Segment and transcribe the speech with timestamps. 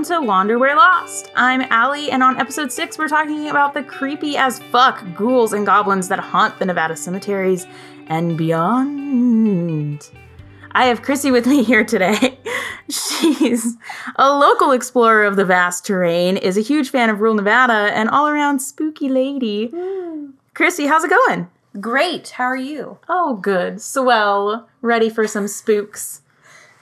[0.00, 1.30] welcome to Wander Where Lost.
[1.34, 5.66] I'm Allie, and on episode 6, we're talking about the creepy as fuck ghouls and
[5.66, 7.66] goblins that haunt the Nevada cemeteries
[8.06, 10.08] and beyond.
[10.70, 12.38] I have Chrissy with me here today.
[12.88, 13.76] She's
[14.16, 18.08] a local explorer of the vast terrain, is a huge fan of rural Nevada, and
[18.08, 19.66] all around spooky lady.
[19.66, 20.30] Hmm.
[20.54, 21.50] Chrissy, how's it going?
[21.78, 22.30] Great.
[22.30, 22.96] How are you?
[23.10, 23.82] Oh, good.
[23.82, 24.66] Swell.
[24.80, 26.22] Ready for some spooks.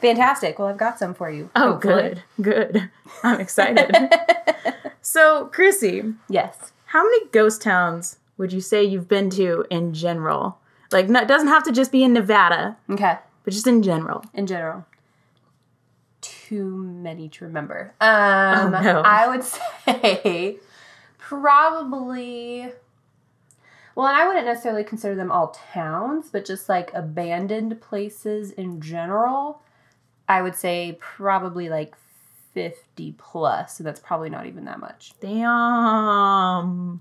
[0.00, 0.58] Fantastic.
[0.58, 1.50] Well, I've got some for you.
[1.56, 2.22] Oh, hopefully.
[2.40, 2.72] good.
[2.72, 2.90] Good.
[3.22, 3.94] I'm excited.
[5.02, 6.72] so, Chrissy, Yes.
[6.86, 10.58] how many ghost towns would you say you've been to in general?
[10.92, 13.16] Like, no, it doesn't have to just be in Nevada, Okay.
[13.44, 14.24] but just in general.
[14.32, 14.86] In general,
[16.20, 17.92] too many to remember.
[18.00, 19.02] Um, Oh, no.
[19.04, 19.42] I would
[20.04, 20.58] say
[21.18, 22.72] probably.
[23.94, 29.60] Well, I wouldn't necessarily consider them all towns, but just like abandoned places in general.
[30.28, 31.94] I would say probably like
[32.54, 35.12] 50 plus, so that's probably not even that much.
[35.20, 37.00] Damn.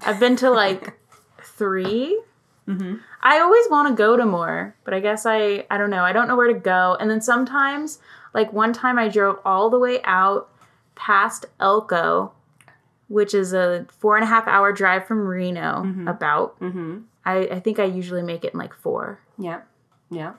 [0.00, 0.98] I've been to like
[1.42, 2.20] three.
[2.68, 2.96] Mm-hmm.
[3.22, 6.02] I always want to go to more, but I guess I I don't know.
[6.04, 6.96] I don't know where to go.
[6.98, 7.98] And then sometimes,
[8.34, 10.48] like one time I drove all the way out
[10.96, 12.32] past Elko,
[13.08, 16.10] which is a four and a half hour drive from Reno, Mhm.
[16.10, 16.58] about.
[16.60, 16.98] Mm-hmm.
[17.24, 19.20] I, I think I usually make it in like four.
[19.38, 19.60] Yeah.
[20.10, 20.34] Yeah.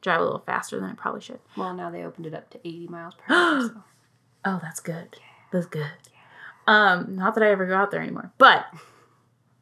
[0.00, 1.40] Drive a little faster than I probably should.
[1.56, 3.60] Well, now they opened it up to 80 miles per hour.
[3.68, 3.74] so.
[4.44, 5.18] Oh, that's good.
[5.52, 5.86] That's good.
[6.66, 8.64] Um, not that I ever go out there anymore, but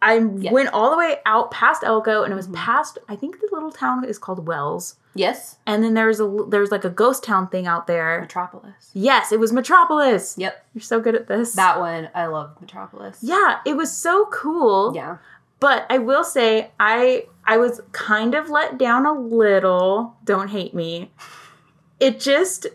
[0.00, 0.52] I Yeah.
[0.52, 2.54] went all the way out past Elko, and it was Mhm.
[2.54, 2.98] past.
[3.08, 5.58] I think the little town is called Wells, Yes.
[5.66, 8.20] and then there's a there's like a ghost town thing out there.
[8.20, 8.90] Metropolis.
[8.94, 10.38] Yes, it was Metropolis.
[10.38, 10.64] Yep.
[10.74, 11.54] You're so good at this.
[11.54, 13.18] That one, I love Metropolis.
[13.20, 14.94] yeah, it was so cool.
[14.94, 15.16] Yeah.
[15.60, 20.16] But I will say I I was kind of let down a little.
[20.24, 21.10] Don't hate me.
[22.00, 22.66] It just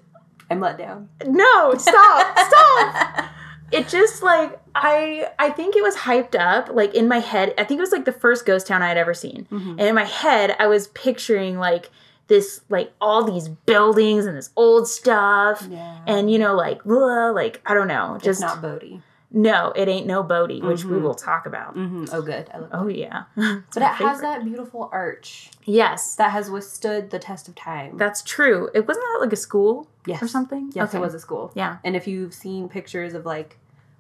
[0.49, 1.09] I'm let down.
[1.25, 2.37] no, stop.
[2.39, 3.25] stop.
[3.71, 7.55] It just like I I think it was hyped up like in my head.
[7.57, 9.47] I think it was like the first ghost town I had ever seen.
[9.51, 9.69] Mm-hmm.
[9.71, 11.89] And in my head I was picturing like
[12.27, 15.97] this like all these buildings and this old stuff Yeah.
[16.05, 19.01] and you know like blah, like I don't know, it's just not Bodie.
[19.35, 21.01] No, it ain't no Bodie, which we Mhm.
[21.01, 21.75] will talk about.
[21.75, 22.05] Mm-hmm.
[22.13, 22.49] Oh, good.
[22.53, 22.75] I love it.
[22.77, 23.23] Oh yeah.
[23.35, 26.15] but it has that beautiful arch Yes.
[26.17, 27.97] that has withstood the test of time.
[27.97, 28.69] That's true.
[28.73, 30.21] It wasn't that like a school yes.
[30.21, 30.71] or something?
[30.75, 30.99] Yes, Okay.
[30.99, 31.51] it was a school.
[31.55, 31.77] Yeah.
[31.83, 33.57] And if you've seen pictures of like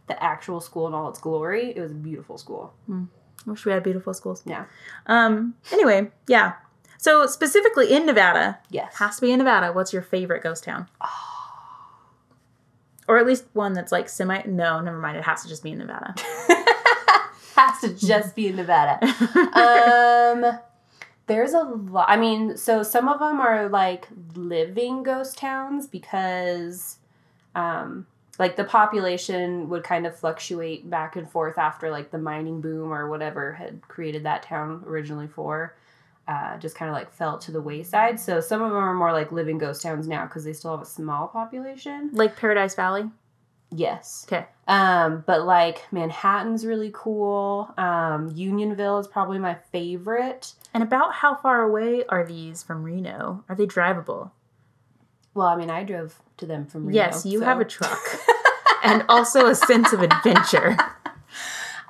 [0.07, 2.73] the actual school in all its glory, it was a beautiful school.
[3.45, 4.43] Wish we had beautiful schools.
[4.45, 4.65] Yeah.
[5.07, 5.55] Um.
[5.71, 6.53] Anyway, yeah.
[6.97, 8.95] So specifically in Nevada, Yes.
[8.99, 9.73] has to be in Nevada.
[9.73, 10.87] What's your favorite ghost town?
[13.07, 14.43] Or at least one that's like semi.
[14.45, 15.17] No, never mind.
[15.17, 16.15] It has to just be in Nevada.
[17.55, 18.99] has to just be in Nevada.
[20.43, 20.59] um
[21.27, 26.97] there's a lot i mean so some of them are like living ghost towns because
[27.55, 28.05] um
[28.39, 32.91] like the population would kind of fluctuate back and forth after like the mining boom
[32.91, 35.75] or whatever had created that town originally for
[36.27, 39.11] uh, just kind of like fell to the wayside so some of them are more
[39.11, 43.03] like living ghost towns now because they still have a small population like Paradise Valley.
[43.71, 44.45] yes Okay.
[44.67, 47.73] um, but like Manhattan's really cool.
[47.77, 50.53] Um, Unionville is probably my favorite.
[50.73, 53.43] And about how far away are these from Reno?
[53.49, 54.31] Are they drivable?
[55.33, 56.95] Well, I mean, I drove to them from Reno.
[56.95, 57.99] yes, you so- have a truck.
[58.83, 60.77] and also a sense of adventure.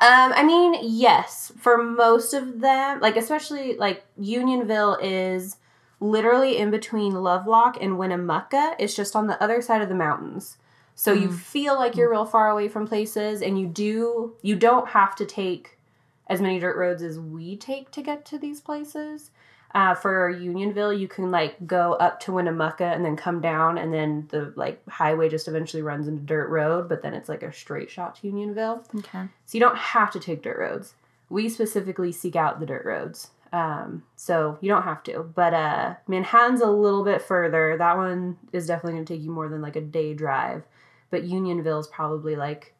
[0.03, 5.55] Um, I mean, yes, for most of them, like especially like Unionville is
[6.01, 8.75] literally in between Lovelock and Winnemucca.
[8.79, 10.57] It's just on the other side of the mountains.
[10.93, 11.33] So you Mm.
[11.33, 15.25] feel like you're real far away from places and you do you don't have to
[15.25, 15.79] take
[16.27, 19.31] as many dirt roads as we take to get to these places.
[19.73, 23.91] Uh, for Unionville, you can like go up to Winnemucca and then come down, and
[23.91, 27.51] then the like highway just eventually runs into dirt road, but then it's like a
[27.51, 28.85] straight shot to Unionville.
[28.99, 29.27] Okay.
[29.45, 30.93] So you don't have to take dirt roads.
[31.29, 33.31] We specifically seek out the dirt roads.
[33.51, 35.23] Um, so you don't have to.
[35.23, 37.75] But uh, Manhattan's a little bit further.
[37.77, 40.63] That one is definitely going to take you more than like a day drive.
[41.09, 42.73] But Unionville is probably like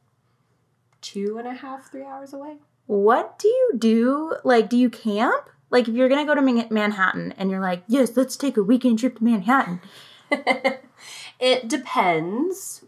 [1.02, 2.58] two and a half, three hours away.
[2.88, 4.36] What do you do?
[4.44, 5.50] Like, do you camp?
[5.74, 9.00] Like, if you're gonna go to Manhattan and you're like, yes, let's take a weekend
[9.00, 9.82] trip to Manhattan.
[11.40, 12.86] it depends.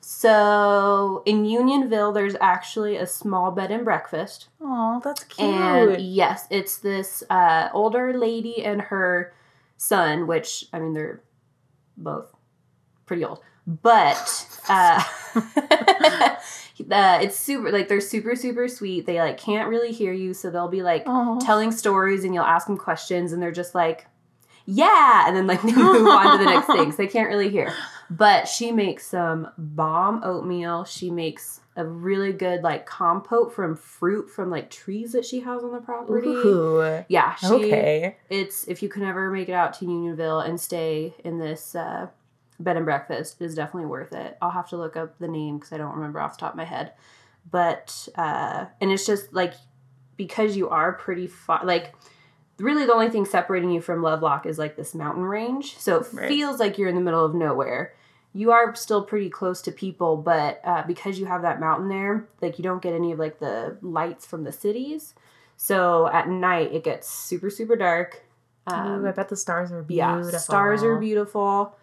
[0.00, 4.48] So in Unionville, there's actually a small bed and breakfast.
[4.60, 5.48] Oh, that's cute.
[5.48, 9.34] And yes, it's this uh, older lady and her
[9.76, 11.24] son, which I mean they're
[11.96, 12.32] both
[13.04, 15.02] pretty old, but uh,
[16.90, 19.06] uh, it's super like they're super super sweet.
[19.06, 21.38] They like can't really hear you, so they'll be like Aw.
[21.40, 24.06] telling stories, and you'll ask them questions, and they're just like.
[24.64, 26.90] yeah, and then like they move on to the next thing.
[26.92, 27.72] So they can't really hear.
[28.10, 30.84] But she makes some bomb oatmeal.
[30.84, 35.64] She makes a really good like compote from fruit from like trees that she has
[35.64, 36.28] on the property.
[36.28, 37.02] Ooh.
[37.08, 38.16] Yeah, she, Okay.
[38.28, 42.08] It's if you can ever make it out to Unionville and stay in this uh,
[42.62, 44.36] bed and breakfast, is definitely worth it.
[44.40, 46.56] I'll have to look up the name because I don't remember off the top of
[46.56, 46.92] my head.
[47.50, 49.54] But uh, and it's just like
[50.16, 51.94] because you are pretty far, like
[52.58, 56.06] really the only thing separating you from Lovelock is like this mountain range, so it
[56.12, 56.28] Right.
[56.28, 57.94] feels like you're in the middle of nowhere.
[58.34, 62.26] You are still pretty close to people, but uh, because you have that mountain there,
[62.40, 65.14] like you don't get any of like the lights from the cities.
[65.56, 68.22] So at night it gets super super dark.
[68.68, 70.30] Um, Ooh, I bet the stars are beautiful.
[70.30, 71.76] yeah, stars are beautiful,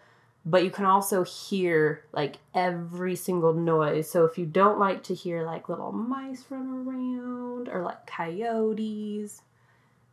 [0.44, 4.10] but you can also hear like every single noise.
[4.10, 9.42] So if you don't like to hear like little mice run around or like coyotes,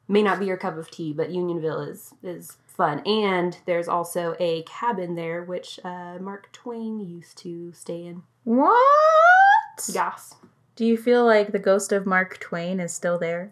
[0.07, 2.99] may not be your cup of tea, but Unionville is is fun.
[3.05, 8.23] And there's also a cabin there which uh, Mark Twain used to stay in.
[8.43, 9.89] What?
[9.91, 10.35] Yes.
[10.75, 13.49] Do you feel like the ghost of Mark Twain is still there?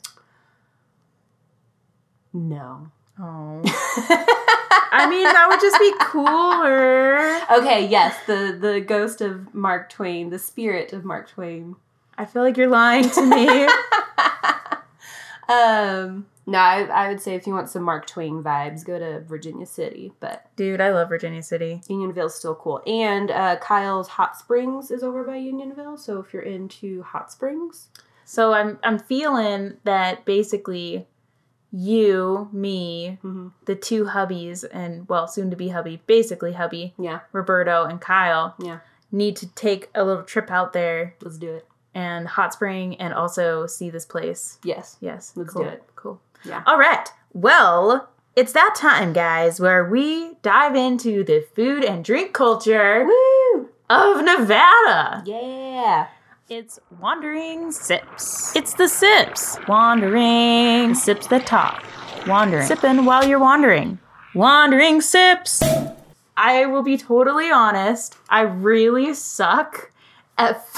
[2.31, 2.91] No.
[3.19, 3.61] Oh.
[4.91, 7.39] I mean, that would just be cooler.
[7.59, 11.75] okay, yes, the the ghost of Mark Twain, the spirit of Mark Twain.
[12.17, 13.67] I feel like you're lying to me.
[15.53, 19.19] um, no, I, I would say if you want some Mark Twain vibes, go to
[19.21, 20.13] Virginia City.
[20.19, 21.81] But Dude, I love Virginia City.
[21.89, 22.81] Unionville's still cool.
[22.85, 25.97] And uh, Kyle's Hot Springs is over by Unionville.
[25.97, 27.87] So if you're into hot springs,
[28.23, 31.07] So I'm I'm feeling that basically
[31.75, 33.49] you, me, mm-hmm.
[33.65, 38.55] the two hubbies, and well, soon to be hubby, basically hubby, yeah, Roberto and Kyle,
[38.59, 38.79] Yeah.
[39.11, 41.67] need to take a little trip out there let's do it.
[41.93, 44.57] and hot spring and also see this place.
[44.63, 44.97] Yes.
[45.01, 45.83] Yes, Let's cool, do it.
[45.95, 46.21] Cool.
[46.45, 46.63] Yeah.
[46.65, 47.09] All right.
[47.33, 53.69] Well, it's that time, guys, where we dive into the food and drink culture Woo!
[53.89, 55.23] of Nevada.
[55.25, 56.07] Yeah.
[56.47, 58.55] It's Wandering Sips.
[58.55, 59.57] It's the sips.
[59.67, 60.89] Wandering.
[60.89, 61.83] The sips that talk.
[62.27, 62.67] Wandering.
[62.67, 63.97] Sipping while you're wandering.
[64.35, 65.63] Wandering sips.
[66.37, 68.15] I will be totally honest.
[68.29, 69.91] I really suck
[70.37, 70.63] at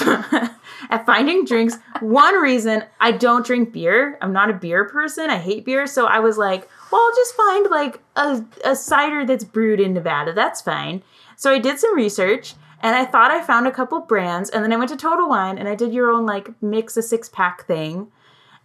[0.88, 1.76] at finding drinks.
[2.00, 4.16] One reason I don't drink beer.
[4.22, 5.28] I'm not a beer person.
[5.28, 5.86] I hate beer.
[5.86, 9.92] So I was like, well, I'll just find like a, a cider that's brewed in
[9.92, 10.32] Nevada.
[10.32, 11.02] That's fine.
[11.36, 14.50] So I did some research and I thought I found a couple brands.
[14.50, 17.02] And then I went to Total Wine and I did your own like mix a
[17.02, 18.08] six pack thing.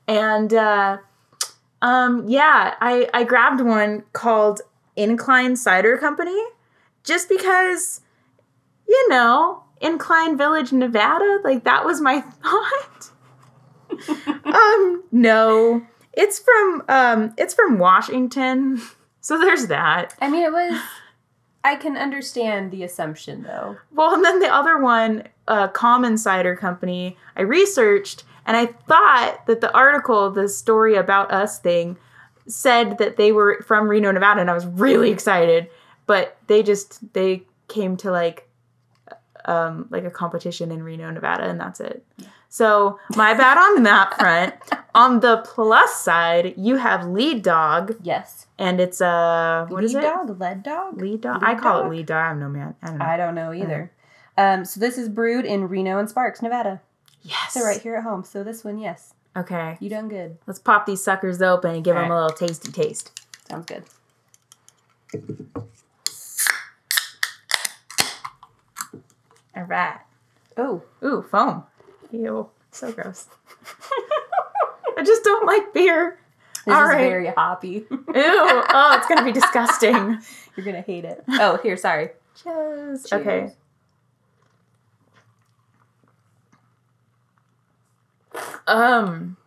[0.08, 0.98] And uh,
[1.82, 4.62] um, yeah, I, I grabbed one called
[4.96, 6.40] Incline Cider Company
[7.04, 8.02] just because,
[8.88, 13.10] you know, Incline Village, Nevada, like that was my thought.
[14.46, 15.86] um, no.
[16.14, 18.82] It's from um it's from Washington.
[19.26, 20.16] So there's that.
[20.20, 20.78] I mean, it was.
[21.64, 23.78] I can understand the assumption though.
[23.94, 29.46] Well, and then the other one, uh, Common Cider Company, I researched and I thought
[29.48, 31.98] that the article, the story about us thing,
[32.48, 35.70] said that they were from Reno, Nevada, and I was really excited.
[36.06, 38.50] But they just they came to like
[39.46, 42.06] um like a competition in Reno, Nevada, and that's it.
[42.58, 44.54] So my bad on that front.
[44.94, 48.46] On the plus side, you have Lead Dog, Yes.
[48.60, 50.08] and it's a what is lead it?
[50.08, 50.40] dog?
[50.40, 51.02] Lead dog?
[51.02, 51.42] Lead Dog.
[51.42, 51.88] Lead I call Dog?
[51.88, 52.18] it Lead Dog.
[52.34, 52.76] I'm no man.
[52.84, 53.06] I don't know.
[53.06, 53.92] I don't know either.
[54.38, 56.80] Um, so this is brewed in Reno and Sparks, Nevada.
[57.24, 57.54] yes.
[57.54, 58.24] So right here at home.
[58.24, 59.78] So this one, yes, Okay.
[59.80, 60.38] you done good.
[60.46, 63.20] Let's pop these suckers open and give them a little tasty taste.
[63.50, 63.84] Sounds good.
[69.56, 70.00] All right.
[70.58, 71.64] Oh, Ooh, foam.
[72.14, 72.50] Ew.
[72.72, 73.28] So gross.
[74.98, 76.20] I just don't like beer.
[76.66, 76.98] this All is right.
[77.10, 77.86] very hoppy.
[77.90, 78.00] Ew.
[78.16, 80.20] Oh, it's to be disgusting.
[80.56, 81.24] You're gonna hate it.
[81.28, 82.12] Oh, here, sorry.
[82.42, 83.06] Cheers.
[83.10, 83.22] Cheers.
[83.22, 83.54] Okay.
[88.68, 89.38] Um,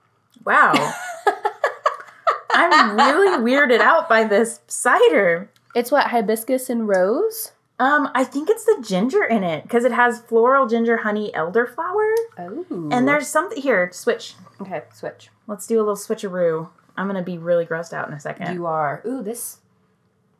[0.44, 0.72] wow.
[2.52, 5.50] I'm really weirded out by this cider.
[5.74, 7.52] It's what hibiscus and rose.
[7.78, 12.14] Um, I think it's the ginger in it because it has floral ginger, honey, elderflower.
[12.38, 13.90] Oh, And there's something here.
[13.92, 14.34] Switch.
[14.60, 14.84] okay.
[14.94, 15.28] Switch.
[15.46, 16.70] Let's do a little switcheroo.
[16.96, 18.54] I'm gonna be really grossed out in a second.
[18.54, 19.02] You are.
[19.06, 19.58] Ooh, this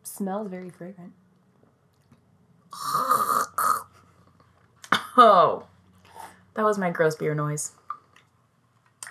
[0.03, 1.13] smells very fragrant.
[5.17, 5.67] oh,
[6.55, 7.73] that was my gross beer noise.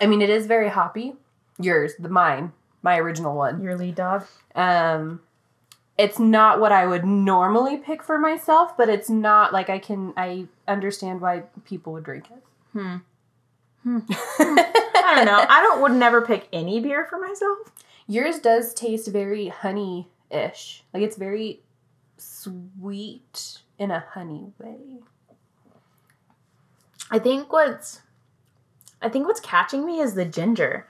[0.00, 1.14] I mean, it is very hoppy.
[1.58, 2.52] Yours, the mine,
[2.82, 3.62] my original one.
[3.62, 4.26] Your lead dog.
[4.54, 5.20] Um,
[5.98, 10.12] it's not what I would normally pick for myself, but it's not like I can.
[10.16, 12.42] I understand why people would drink it.
[12.72, 12.96] Hmm.
[13.82, 13.98] Hmm.
[14.08, 15.44] I don't know.
[15.48, 17.58] I don't would never pick any beer for myself.
[18.06, 20.84] Yours does taste very honey ish.
[20.92, 21.60] Like it's very
[22.18, 25.00] sweet in a honey way.
[27.10, 28.02] I think what's
[29.00, 30.86] I think what's catching me is the ginger.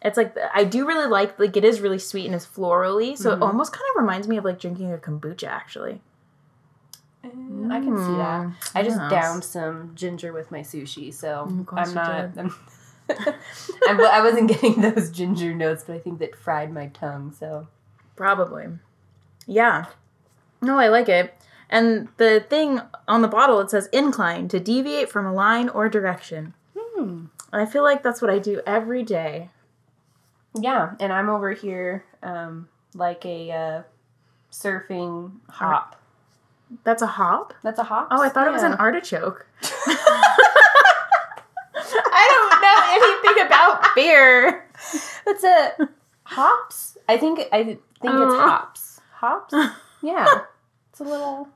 [0.00, 3.32] It's like I do really like like it is really sweet and it's florally, so
[3.32, 3.42] it Mhm.
[3.42, 6.00] almost kind of reminds me of like drinking a kombucha actually.
[7.24, 8.46] Mm, I can see that.
[8.46, 9.10] Mm, I just yes.
[9.10, 12.30] downed some ginger with my sushi, so Mm, I'm not.
[12.38, 12.54] I'm,
[13.88, 17.32] I'm, I wasn't getting those ginger notes, but I think that fried my tongue.
[17.38, 17.66] So
[18.16, 18.66] Probably.
[19.46, 19.86] Yeah.
[20.60, 21.34] No, I like it.
[21.70, 25.88] And the thing on the bottle it says incline to deviate from a line or
[25.88, 26.54] direction.
[26.76, 27.26] hmm.
[27.52, 29.50] And I feel like that's what I do every day.
[30.60, 33.82] Yeah, and I'm over here um, like a uh,
[34.52, 35.96] surfing hop.
[36.84, 37.54] That's a hop?
[37.62, 38.08] That's a hop.
[38.10, 39.46] Oh, I thought it was an artichoke.
[42.10, 42.78] I don't know
[43.34, 44.64] anything about beer.
[45.24, 45.88] That's a
[46.24, 46.96] hops.
[47.08, 48.38] I think I think it's Uh.
[48.40, 49.00] hops.
[49.12, 49.54] Hops.
[50.00, 50.42] Yeah,
[50.90, 51.48] it's a little.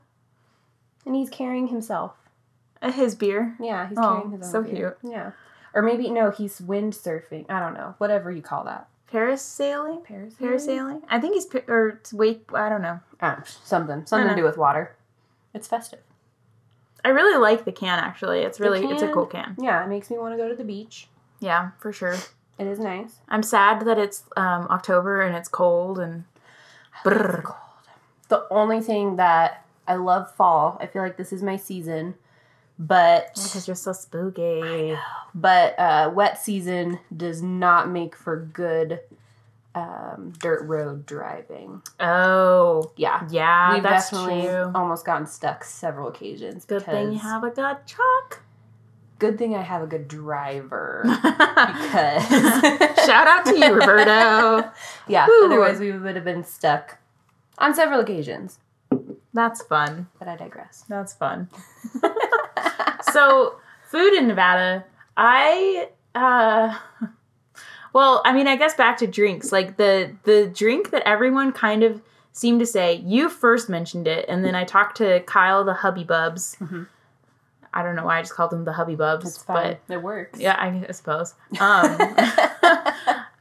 [1.06, 2.16] And he's carrying himself.
[2.82, 3.54] His beer.
[3.60, 4.96] Yeah, he's Oh, carrying his own so beer.
[5.04, 5.30] Yeah,
[5.74, 7.48] or maybe no, he's windsurfing.
[7.48, 7.94] I don't know.
[7.98, 8.88] Whatever you call that.
[9.12, 10.06] Parasailing?
[10.06, 10.36] Parasailing.
[10.40, 11.02] Parasailing?
[11.08, 13.00] I think he's, pa- or it's wake, I don't know.
[13.20, 14.06] Ah, something.
[14.06, 14.36] Something to know.
[14.36, 14.96] do with water.
[15.54, 16.00] It's festive.
[17.04, 18.40] I really like the can actually.
[18.40, 19.14] It's The really, it's a can?
[19.14, 19.56] cool can.
[19.60, 21.08] Yeah, it makes me want to go to the beach.
[21.40, 22.16] Yeah, for sure.
[22.58, 23.16] It is nice.
[23.28, 26.24] I'm sad that it's um, October and it's cold and.
[27.04, 27.42] Brrr.
[27.42, 27.58] cold.
[28.28, 30.78] The only thing that I love fall.
[30.80, 32.14] I feel like this is my season,
[32.86, 34.96] but Because you're so spooky.
[35.34, 39.00] but uh, wet season does not make for good
[39.74, 41.80] um, dirt road driving.
[42.00, 44.70] Oh, Yeah, yeah, we've that's definitely true.
[44.74, 46.64] almost gotten stuck several occasions.
[46.64, 48.42] Good thing you have a good truck.
[49.18, 51.04] Good thing I have a good driver.
[51.62, 52.26] Because
[53.06, 54.68] shout out to you, Roberto.
[55.08, 55.46] yeah, Woo.
[55.46, 56.98] otherwise we would have been stuck
[57.58, 58.58] on several occasions.
[59.32, 60.08] That's fun.
[60.18, 60.84] But I digress.
[60.88, 61.48] That's fun.
[63.12, 63.56] So,
[63.88, 64.84] food in Nevada,
[65.16, 66.78] I uh
[67.92, 69.52] well, I mean, I guess back to drinks.
[69.52, 72.00] Like the the drink that everyone kind of
[72.32, 76.04] seemed to say, you first mentioned it, and then I talked to Kyle the Hubby
[76.04, 76.56] Bubs.
[76.60, 76.86] Mhm.
[77.74, 79.80] I don't know why I just called him the Hubby Bubs, but.
[79.88, 80.38] It works.
[80.38, 81.34] yeah, I I suppose.
[81.60, 81.96] Um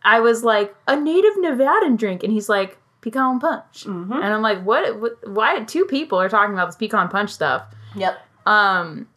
[0.04, 3.84] I was like, a native Nevadan drink, and he's like, Picon punch.
[3.84, 5.28] hmm And I'm like, what, what?
[5.30, 5.64] Why?
[5.64, 7.64] Two people are talking about this Picon punch stuff.
[7.96, 8.20] Yep.
[8.48, 9.08] Um,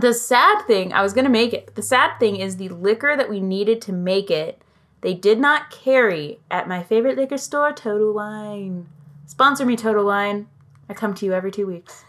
[0.00, 1.66] the sad thing, I was gonna make it.
[1.66, 4.60] But the sad thing is the liquor that we needed to make it.
[5.00, 8.88] They did not carry at my favorite liquor store, Total Wine.
[9.26, 10.48] Sponsor me, Total Wine.
[10.88, 12.04] I come to you every two weeks.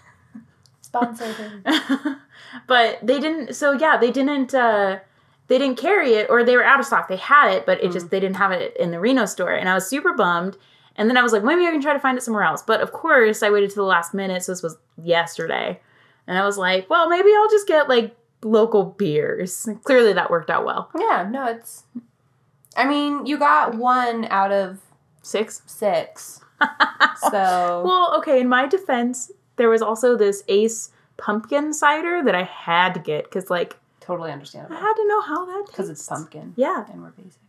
[0.82, 1.62] Sponsor
[2.68, 3.56] but they didn't.
[3.56, 4.54] So yeah, they didn't.
[4.54, 5.00] uh
[5.48, 7.08] They didn't carry it, or they were out of stock.
[7.08, 9.68] They had it, but it just they didn't have it in the Reno store, and
[9.70, 10.58] I was super bummed.
[10.98, 12.64] And then I was like, maybe I can try to find it somewhere else.
[12.64, 14.44] But of course, I waited to the last minute.
[14.44, 15.82] So this was yesterday.
[16.28, 19.68] And I was like, well, maybe I'll just get like local beers.
[19.84, 20.90] Clearly that worked out well.
[20.98, 21.84] Yeah, no, it's.
[22.78, 24.80] I mean, you got one out of
[25.22, 25.62] Six.
[25.66, 26.42] six.
[27.32, 27.84] So.
[27.86, 32.94] Well, okay, in my defense, there was also this Ace pumpkin cider that I had
[32.94, 34.76] to get because, like, totally understandable.
[34.76, 35.66] I had to know how that.
[35.68, 36.54] Because it's pumpkin.
[36.58, 37.40] Yeah, And we're basic.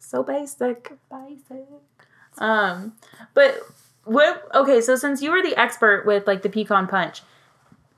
[0.00, 0.92] so basic.
[1.10, 1.66] Basic.
[2.38, 2.92] Um,
[3.34, 3.60] but
[4.04, 4.46] what?
[4.54, 7.22] Okay, so since you were the expert with like the Picon punch,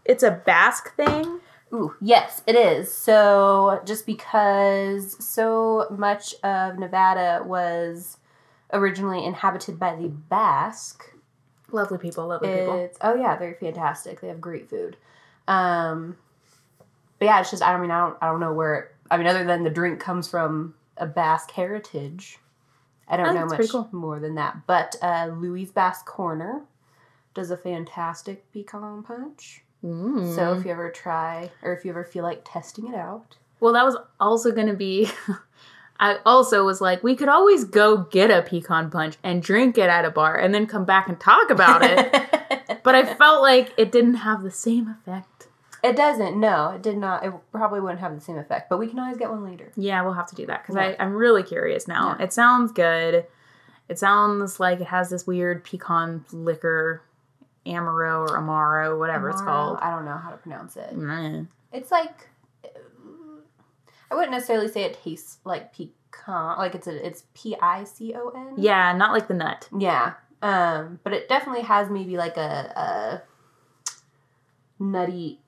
[0.09, 1.41] it's a Basque thing.
[1.73, 2.93] Ooh, yes, it is.
[2.93, 8.17] So, just because so much of Nevada was
[8.73, 11.05] originally inhabited by the Basque,
[11.71, 12.91] Lovely people, lovely people.
[13.03, 14.21] oh yeah, they're fantastic.
[14.23, 14.97] They have great food.
[15.47, 16.17] Um,
[17.19, 19.19] but yeah, it's just I don't mean I don't I don't know where it, I
[19.19, 22.39] mean other than the drink comes from a Basque heritage.
[23.07, 23.89] I don't Oh, know much cool.
[23.93, 24.67] more than that.
[24.67, 26.63] But uh, Louis Basque Corner
[27.35, 29.63] does a fantastic Picon punch.
[29.85, 30.35] Mm.
[30.35, 33.73] So if you ever try or if you ever feel like testing it out, Well,
[33.75, 35.09] that was also going to be.
[36.01, 39.89] I also was like, we could always go get a Picon punch and drink it
[39.89, 42.81] at a bar and then come back and talk about it.
[42.85, 45.49] but I felt like it didn't have the same effect.
[45.83, 46.39] it doesn't.
[46.39, 47.25] No, it did not.
[47.25, 48.69] It probably wouldn't have the same effect.
[48.71, 49.73] But we can always get one later.
[49.77, 50.95] Yeah, we'll have to do that because Yeah.
[51.01, 52.15] I'm really curious now.
[52.17, 52.27] Yeah.
[52.27, 53.27] It sounds good.
[53.89, 57.03] It sounds like it has this weird Picon liquor,
[57.75, 59.79] Amaro or Amaro, whatever it's called.
[59.81, 60.97] I don't know how to pronounce it.
[60.97, 61.49] Mm.
[61.73, 62.29] It's like
[64.11, 66.59] I wouldn't necessarily say it tastes like pecan.
[66.59, 68.55] Like it's a it's P I C O N.
[68.57, 69.69] Yeah, not like the nut.
[69.79, 70.15] Yeah.
[70.41, 73.21] Um, but it definitely has maybe like a,
[74.81, 75.41] a nutty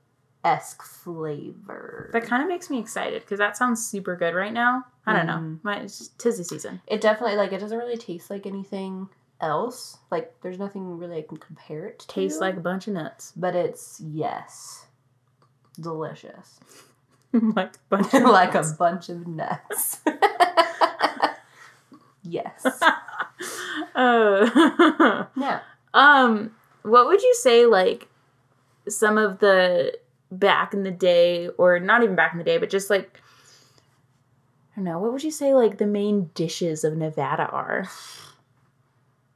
[0.45, 2.11] esque flavor.
[2.13, 4.85] That kind of makes me excited because that sounds super good right now.
[5.07, 5.35] I don't know.
[5.35, 5.59] Mhm.
[5.63, 6.81] My, it's just tis the season.
[6.87, 9.09] it definitely like it doesn't really taste like anything
[9.41, 9.99] else.
[10.11, 12.09] Like there's nothing really I can compare it to.
[12.09, 13.33] Tastes like a bunch of nuts.
[13.37, 14.87] but it's yes,
[15.81, 16.61] delicious.
[17.33, 18.73] like a bunch of like nuts.
[18.73, 20.01] a bunch of nuts.
[22.23, 22.83] yes.
[23.95, 25.61] Uh, Yeah.
[25.95, 28.09] um, what would you say like
[28.89, 29.97] some of the
[30.31, 33.21] back in the day, or not even back in the day, but just like
[34.73, 37.89] I don't know, what would you say like the main dishes of Nevada are?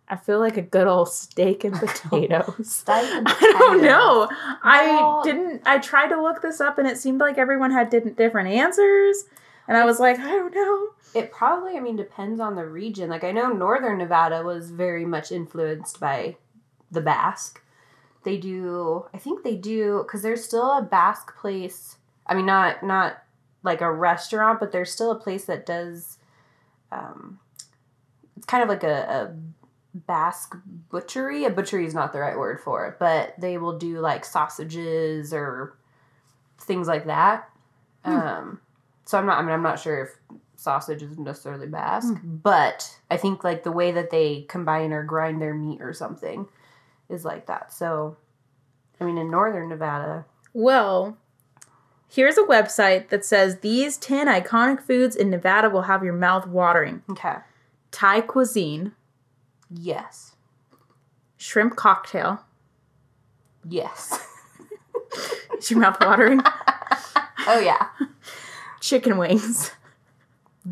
[0.09, 2.55] I feel like a good old steak and potatoes.
[2.71, 3.55] Steak and potatoes.
[3.55, 4.29] I don't know.
[4.63, 5.63] I didn't.
[5.67, 9.25] I tried to look this up, and it seemed like everyone had different answers.
[9.67, 10.89] And I was like, I don't know.
[11.15, 13.09] It probably, I mean, depends on the region.
[13.09, 16.37] Like I know Northern Nevada was very much influenced by
[16.91, 17.63] the Basque.
[18.25, 21.97] They do, I think they do, because there's still a Basque place.
[22.27, 23.23] I mean, not not
[23.63, 26.19] like a restaurant, but there's still a place that does.
[26.93, 27.39] Um,
[28.37, 29.35] it's kind of like a, a
[29.95, 30.57] Basque
[30.91, 31.45] butchery.
[31.45, 35.33] A butchery is not the right word for it, but they will do like sausages
[35.33, 35.77] or
[36.59, 37.49] things like that.
[38.05, 38.11] Hmm.
[38.17, 38.61] Um,
[39.05, 39.39] so I'm not.
[39.39, 40.11] I mean, I'm not sure if
[40.57, 42.37] sausage is necessarily Basque, Hmm.
[42.37, 46.47] but I think like the way that they combine or grind their meat or something
[47.09, 47.73] is like that.
[47.73, 48.17] So,
[49.01, 51.17] I mean, in northern Nevada, Well,
[52.09, 56.47] here's a website that says these 10 iconic foods in Nevada will have your mouth
[56.47, 57.37] watering okay,
[57.91, 58.93] Thai cuisine,
[59.71, 60.35] yes,
[61.37, 62.45] shrimp cocktail.
[63.69, 64.27] yes,
[65.59, 66.41] Is your mouth watering?
[67.47, 67.89] oh yeah,
[68.81, 69.71] Chicken wings.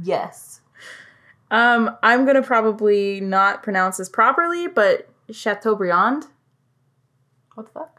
[0.03, 0.61] yes,
[1.51, 6.27] Um, I'm gonna probably not pronounce this properly, but Chateaubriand.
[7.55, 7.99] what the fuck?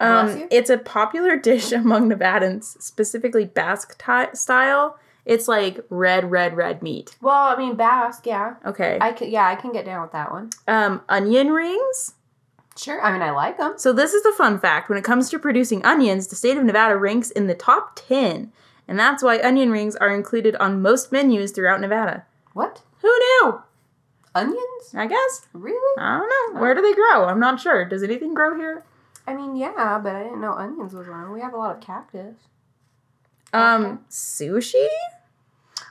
[0.00, 4.98] Um, it's a popular dish among Nevadans, specifically Basque ty- style.
[5.26, 7.16] It's like red, red, red meat.
[7.22, 8.98] Well, I mean Basque, yeah, Okay.
[9.00, 10.50] I can, yeah, I can get down with that one.
[10.68, 12.12] Um, onion rings.
[12.76, 13.74] Sure, I mean I like them.
[13.76, 14.88] So this is the fun fact.
[14.88, 18.52] When it comes to producing onions, the state of Nevada ranks in the top 10.
[18.86, 22.26] And that's why onion rings are included on most menus throughout Nevada.
[22.52, 23.62] What Who knew?
[24.34, 24.94] onions?
[24.94, 25.46] I guess.
[25.52, 26.02] Really?
[26.02, 26.60] I don't know.
[26.60, 27.24] Where do they grow?
[27.26, 27.84] I'm not sure.
[27.84, 28.84] Does anything grow here?
[29.26, 31.32] I mean, yeah, but I didn't know onions was one.
[31.32, 32.36] We have a lot of cactus.
[33.52, 34.86] Um, sushi?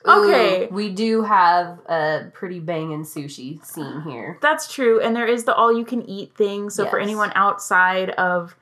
[0.05, 0.65] Okay.
[0.65, 4.37] Ooh, we do have a pretty banging sushi scene here.
[4.41, 4.99] That's true.
[4.99, 6.69] And there is the all you can eat thing.
[6.69, 8.55] So for anyone outside of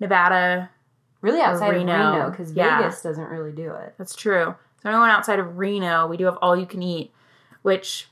[0.00, 0.70] Nevada,
[1.22, 2.78] Really outside Reno, of Reno, because yeah.
[2.82, 3.94] Vegas doesn't really do it.
[3.96, 4.54] that's true.
[4.82, 7.12] So anyone outside of Reno, we do have all you can eat,
[7.62, 8.08] which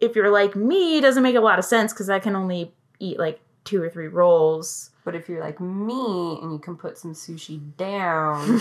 [0.00, 3.18] if you're like me, doesn't make a lot of sense because I can only eat
[3.18, 4.90] like two or three rolls.
[5.08, 8.60] But if you're like me and you can put some sushi down,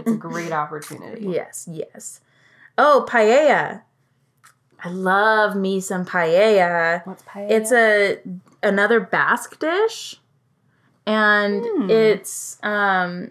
[0.00, 1.26] it's a great opportunity.
[1.28, 2.22] Yes, yes.
[2.76, 3.82] Oh, paella.
[4.82, 7.06] I love me some paella.
[7.06, 7.50] What's paella?
[7.52, 8.18] It's a
[8.64, 10.16] another Basque dish,
[11.06, 11.88] and Hmm.
[11.88, 13.30] it's um.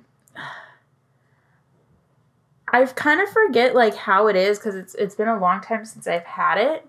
[2.70, 5.84] I've kind of forget like how it is because it's it's been a long time
[5.84, 6.88] since I've had it,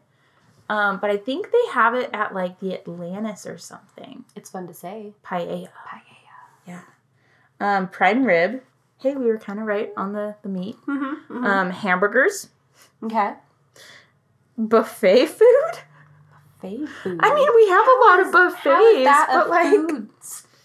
[0.72, 0.98] um.
[1.00, 4.24] But I think they have it at like the Atlantis or something.
[4.36, 5.12] it's fun to say.
[5.24, 6.00] Paella, Paella.
[6.66, 6.80] Yeah.
[7.60, 8.62] Um, pride and rib.
[9.00, 10.76] Hey, we were kind of right on the the meat.
[10.86, 12.48] Mm-hmm, Um, hamburgers,
[13.02, 13.34] okay.
[14.58, 15.72] buffet food.
[16.60, 17.18] Buffet food.
[17.22, 20.02] I mean, we have a lot of buffets, How is that but like.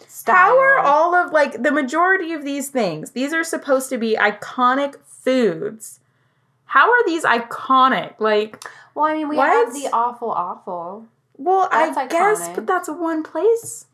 [0.07, 0.35] style?
[0.35, 3.11] How are all of like the majority of these things?
[3.11, 5.99] These are supposed to be iconic foods.
[6.65, 8.19] How are these iconic?
[8.19, 8.63] Like,
[8.95, 9.49] Well, I mean, we What?
[9.49, 11.05] have the awful, awful.
[11.37, 13.85] well, I That's guess, but that's one place.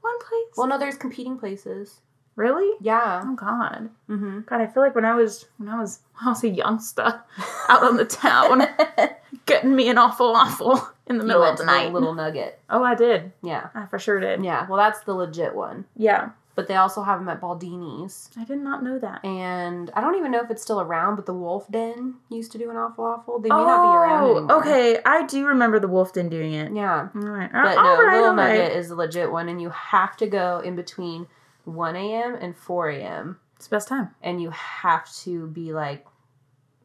[0.00, 0.54] One place.
[0.56, 2.00] Well, no, there's competing places.
[2.36, 2.70] really?
[2.80, 3.22] Yeah.
[3.24, 4.40] Oh God, Mm-hmm.
[4.46, 4.60] God!
[4.60, 7.22] I feel like when I was when I was when I was a youngster
[7.68, 8.62] out on the town,
[9.46, 11.92] getting me an awful awful in the middle of the night.
[11.92, 12.58] little nugget.
[12.70, 13.32] Oh, I did.
[13.42, 13.68] Yeah.
[13.74, 14.44] I for sure did.
[14.44, 14.66] Yeah.
[14.68, 15.84] Well, that's the legit one.
[15.96, 18.30] Yeah, But they also have them at Baldini's.
[18.38, 19.24] I did not know that.
[19.24, 22.58] And I don't even know if it's still around, but the Wolf Den used to
[22.58, 23.40] do an awful awful.
[23.40, 24.60] They may not be around Oh, anymore.
[24.60, 25.00] okay.
[25.04, 26.72] I do remember the Wolfden doing it.
[26.72, 27.08] Yeah.
[27.12, 27.50] All right.
[27.50, 28.58] But all no, right, Little all right.
[28.58, 31.26] Nugget is the legit one, and you have to go in between
[31.64, 32.36] 1 a.m.
[32.40, 33.40] and 4 a.m.
[33.56, 34.14] It's the best time.
[34.22, 36.06] And you have to be like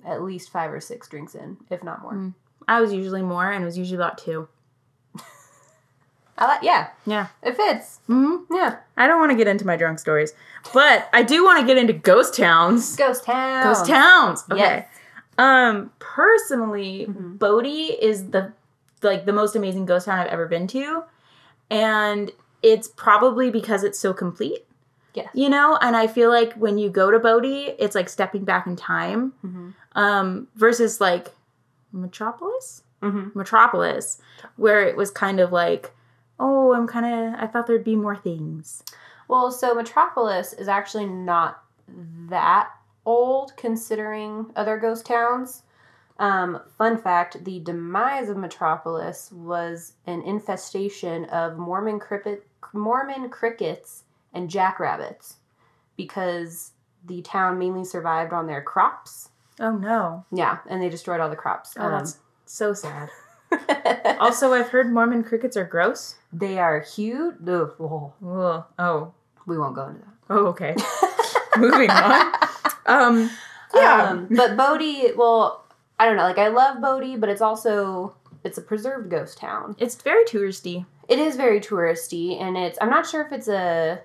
[0.03, 2.13] at least five or six drinks in, if not more.
[2.13, 2.33] Mm.
[2.67, 4.47] I was usually more, and it was usually about two.
[6.39, 7.27] I like, yeah, Yeah.
[7.43, 7.99] it fits.
[8.07, 8.77] hmm Yeah.
[8.97, 10.33] I don't want to get into my drunk stories,
[10.73, 12.95] but I do want to get into ghost towns.
[12.95, 13.63] Ghost Town.
[13.63, 14.45] Ghost towns.
[14.49, 14.59] Okay.
[14.61, 14.87] Yes.
[15.37, 17.37] Um, personally, Mhm.
[17.37, 18.53] Bodie is the
[19.01, 21.03] like the most amazing ghost town I've ever been to,
[21.69, 24.65] and it's probably because it's so complete.
[25.13, 25.29] Yes.
[25.33, 28.67] You know, and I feel like when you go to Bodie, it's like stepping back
[28.67, 29.33] in time.
[29.45, 29.73] Mhm.
[29.95, 31.29] Um, versus like
[31.91, 32.83] Metropolis.
[33.01, 33.37] Mm-hmm.
[33.37, 34.21] Metropolis,
[34.57, 35.91] where it was kind of like,
[36.39, 38.83] oh, I'm kind of, I thought there'd be more things.
[39.27, 41.63] Well, so Metropolis is actually not
[42.29, 42.69] that
[43.05, 45.63] old considering other ghost towns.
[46.17, 54.03] Um, fun fact the demise of Metropolis was an infestation of Mormon, cricket, Mormon crickets
[54.33, 55.37] and jackrabbits
[55.95, 56.71] because
[57.05, 59.29] the town mainly survived on their crops.
[59.59, 60.25] Oh no.
[60.31, 61.75] Yeah, and they destroyed all the crops.
[61.77, 63.09] Oh, Um, that's so sad.
[64.19, 66.15] Also, I've heard Mormon crickets are gross.
[66.33, 67.35] they are huge.
[67.47, 68.63] Ugh, oh, Ugh.
[68.77, 69.13] Oh.
[69.45, 70.07] we won't go into that.
[70.29, 70.75] Oh, okay.
[71.57, 72.33] Moving on.
[72.85, 73.29] Um,
[73.73, 74.09] yeah.
[74.09, 75.65] Um, but Bodie, well,
[75.97, 76.23] I don't know.
[76.23, 79.75] Like I love Bodie, but it's also it's a preserved ghost town.
[79.79, 80.85] it's very touristy.
[81.07, 83.99] It is very touristy, and it's I'm not sure if it's a,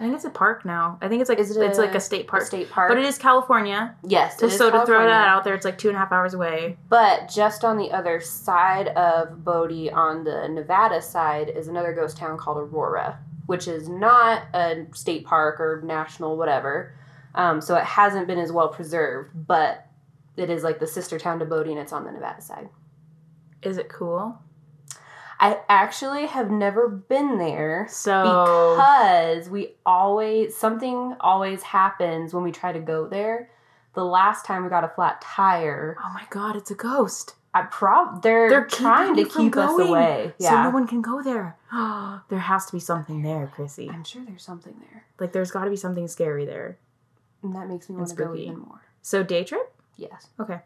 [0.00, 0.96] I think it's a park now.
[1.02, 2.42] I think it's like Is it it's a- like a state a park.
[2.44, 2.88] state park.
[2.88, 3.94] But it is California.
[4.02, 4.38] yes.
[4.38, 6.78] So, so to throw that out there, it's like two and a half hours away.
[6.88, 12.16] But just on the other side of Bodie, on the Nevada side, is another ghost
[12.16, 16.94] town called Aurora, which is not a state park or national whatever.
[17.34, 19.86] Um, so it hasn't been as well preserved, but
[20.38, 22.70] it is like the sister town to Bodie, and it's on the Nevada side.
[23.62, 24.38] Is it cool?
[25.42, 28.22] I actually have never been there So
[28.76, 33.50] because we always something always happens when we try to go there.
[33.94, 37.34] The last time we got a flat tire, Oh my god, it's a ghost.
[37.52, 40.32] I prob they're, They're trying to keeping you from keep us going, away.
[40.38, 41.56] So no one can go there.
[42.28, 43.90] there has to be something there, Chrissy.
[43.90, 46.78] I'm sure there's something there, Like there's got to be something scary there.
[47.42, 48.82] and that makes me want to go even more.
[49.02, 49.72] So day trip?
[49.96, 50.60] Yes, Okay.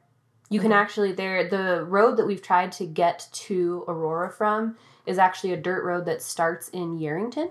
[0.50, 1.48] You can actually there.
[1.48, 4.76] The road that we've tried to get to Aurora from
[5.06, 7.50] is actually a dirt road that starts in Yerington.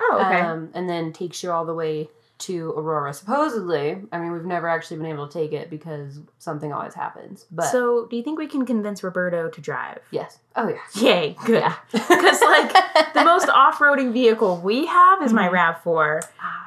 [0.00, 0.40] Oh, okay.
[0.40, 3.14] um, and then takes you all the way to Aurora.
[3.14, 7.46] Supposedly, I mean, we've never actually been able to take it because something always happens.
[7.50, 10.00] But so do you think we can convince Roberto to drive?
[10.10, 11.60] yes, oh yeah, Yay, good.
[11.62, 11.74] yeah.
[11.92, 12.72] Because like
[13.14, 15.82] the most off-roading vehicle we have is my Mhm.
[15.84, 16.20] Rav4,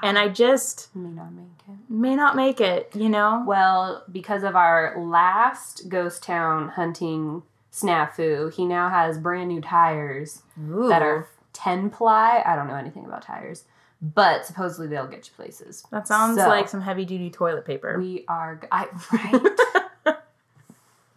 [0.04, 1.76] and I just may not make it.
[1.90, 2.92] may not make it.
[2.96, 3.44] You know?
[3.46, 10.42] Well, because of our last ghost town hunting snafu, he now has brand new tires
[10.58, 12.42] that are ten ply.
[12.46, 13.66] I don't know anything about tires,
[14.02, 15.84] but supposedly they'll get you places.
[15.92, 17.98] That sounds So, like some heavy-duty toilet paper.
[18.00, 18.88] We are, I,
[20.06, 20.16] right?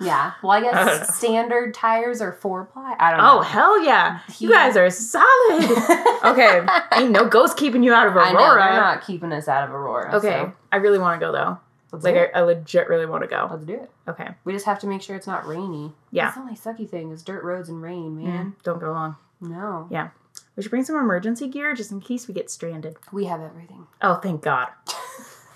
[0.01, 0.33] yeah.
[0.43, 2.97] Well, I guess standard tires are four ply.
[2.99, 3.39] I don't oh, know.
[3.39, 4.19] oh hell yeah!
[4.39, 4.67] You Yeah.
[4.67, 5.63] guys are solid.
[6.25, 6.67] okay,
[6.97, 8.63] ain't no ghost keeping you out of I know Aurora.
[8.73, 10.17] they're not keeping us out of Aurora.
[10.17, 11.59] okay, so I really want to go though.
[11.93, 12.31] let's Like do I, it.
[12.35, 13.47] I legit really want to go.
[13.49, 13.91] Let's do it.
[14.09, 15.93] Okay, We just have to make sure it's not rainy.
[16.11, 16.25] Yeah.
[16.25, 18.25] That's the only sucky thing is dirt roads and rain, man.
[18.27, 19.17] man, don't go along.
[19.41, 19.87] No.
[19.91, 20.09] Yeah.
[20.57, 22.97] We should bring some emergency gear just in case we get stranded.
[23.11, 23.87] We have everything.
[24.03, 24.69] Oh, thank God.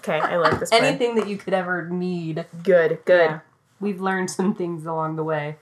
[0.01, 0.85] Okay, I like this plan.
[0.85, 2.47] Anything that you could ever need.
[2.63, 3.31] Good, good.
[3.31, 3.41] Yeah.
[3.81, 5.57] We've learned some things along the way.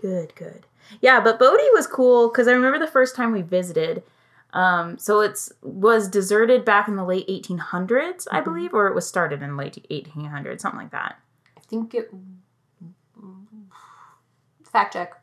[0.00, 0.64] Good, good.
[1.02, 4.02] Yeah, but Bodie was cool because I remember the first time we visited.
[4.52, 8.44] Um, so it's was deserted back in the late 1800s, I Mhm.
[8.44, 11.20] believe, or it was started in late 1800s, something like that.
[11.56, 12.10] I think it.
[14.64, 15.19] Fact check.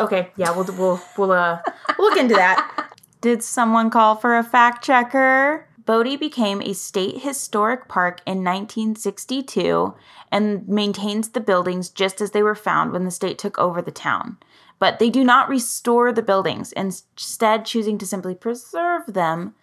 [0.00, 1.60] Okay, yeah, we'll we'll we'll uh
[1.98, 2.94] we'll look into that.
[3.20, 5.68] Did someone call for a fact checker?
[5.84, 9.94] Bodie became a state historic park in 1962
[10.30, 13.90] and maintains the buildings just as they were found when the state took over the
[13.90, 14.36] town.
[14.78, 19.54] But they do not restore the buildings, instead, choosing to simply preserve them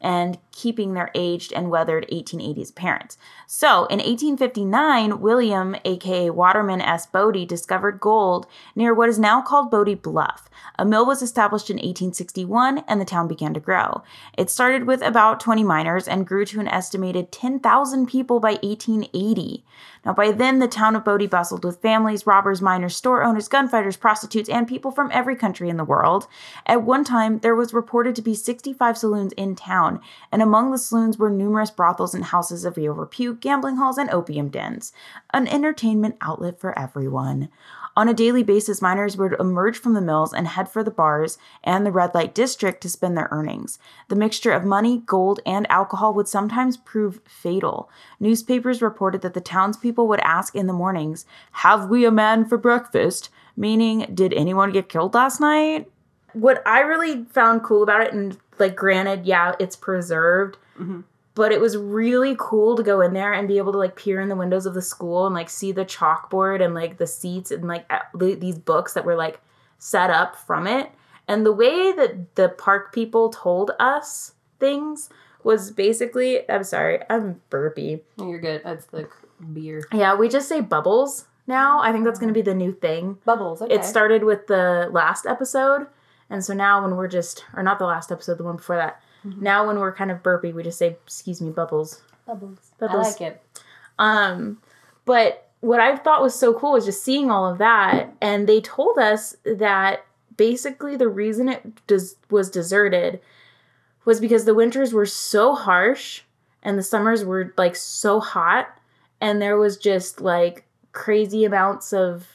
[0.00, 3.16] and keeping their aged and weathered 1880s parents.
[3.46, 7.06] So, in 1859, William, aka Waterman S.
[7.06, 10.48] Bodie, discovered gold near what is now called Bodie Bluff.
[10.78, 14.02] A mill was established in 1861 and the town began to grow.
[14.36, 19.64] It started with about 20 miners and grew to an estimated 10,000 people by 1880.
[20.04, 23.96] Now, by then, the town of Bodie bustled with families, robbers, miners, store owners, gunfighters,
[23.96, 26.26] prostitutes, and people from every country in the world.
[26.66, 30.00] At one time, there was reported to be 65 saloons in town,
[30.32, 34.10] and among the saloons were numerous brothels and houses of ill repute, gambling halls, and
[34.10, 34.92] opium dens.
[35.32, 37.48] An entertainment outlet for everyone.
[37.94, 41.36] On a daily basis, miners would emerge from the mills and head for the bars
[41.62, 43.78] and the red light district to spend their earnings.
[44.08, 47.90] The mixture of money, gold, and alcohol would sometimes prove fatal.
[48.18, 52.56] Newspapers reported that the townspeople would ask in the mornings, Have we a man for
[52.56, 53.28] breakfast?
[53.56, 55.90] Meaning, did anyone get killed last night?
[56.32, 61.04] What I really found cool about it, and like, granted, yeah, it's preserved, Mhm.
[61.34, 64.20] but it was really cool to go in there and be able to like peer
[64.20, 67.50] in the windows of the school and like see the chalkboard and like the seats
[67.50, 69.40] and like these books that were like
[69.78, 70.90] set up from it
[71.28, 75.08] and the way that the park people told us things
[75.42, 78.60] was basically i'm sorry i'm burpy You're good.
[78.64, 79.08] That's the
[79.52, 79.82] beer.
[79.92, 81.80] yeah we just say bubbles now.
[81.82, 83.18] I think that's going to be the new thing.
[83.24, 83.60] Bubbles.
[83.60, 83.74] Okay.
[83.74, 85.88] It started with the last episode.
[86.32, 89.00] And so now when we're just, or not the last episode, the one before that,
[89.24, 89.40] Mhm.
[89.42, 92.02] now when we're kind of burpy, we just say, excuse me, bubbles.
[92.26, 92.70] bubbles.
[92.78, 93.06] Bubbles.
[93.06, 93.42] I like it.
[93.98, 94.58] Um,
[95.04, 98.12] but what I thought was so cool was just seeing all of that.
[98.20, 100.04] And they told us that
[100.36, 103.20] basically the reason it des- was deserted
[104.04, 106.22] was because the winters were so harsh
[106.62, 108.68] and the summers were like so hot.
[109.20, 112.26] And there was just like crazy amounts of,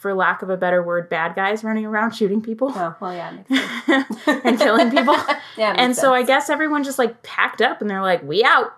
[0.00, 3.36] for lack of a better word, bad guys running around shooting people Oh well, yeah.
[3.50, 4.16] Makes sense.
[4.44, 5.14] and killing people.
[5.58, 5.74] yeah.
[5.76, 8.72] and so I guess everyone just like packed up and they're like, we out.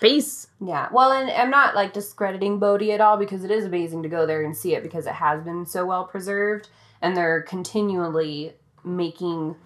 [0.00, 0.46] Peace.
[0.64, 0.88] Yeah.
[0.92, 4.24] Well, and I'm not like discrediting Bodie at all because it is amazing to go
[4.24, 6.68] there and see it because it has been so well preserved
[7.00, 8.52] and they're continually
[8.84, 9.56] making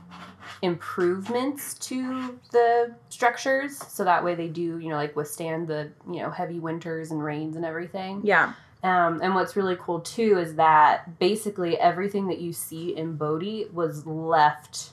[0.63, 6.23] improvements to the structures so that way they do, you know, like withstand the, you
[6.23, 8.23] know, heavy winters and rains and everything.
[8.25, 8.55] Yeah.
[8.83, 13.67] Um, and what's really cool too is that basically everything that you see in Bodie
[13.73, 14.91] was left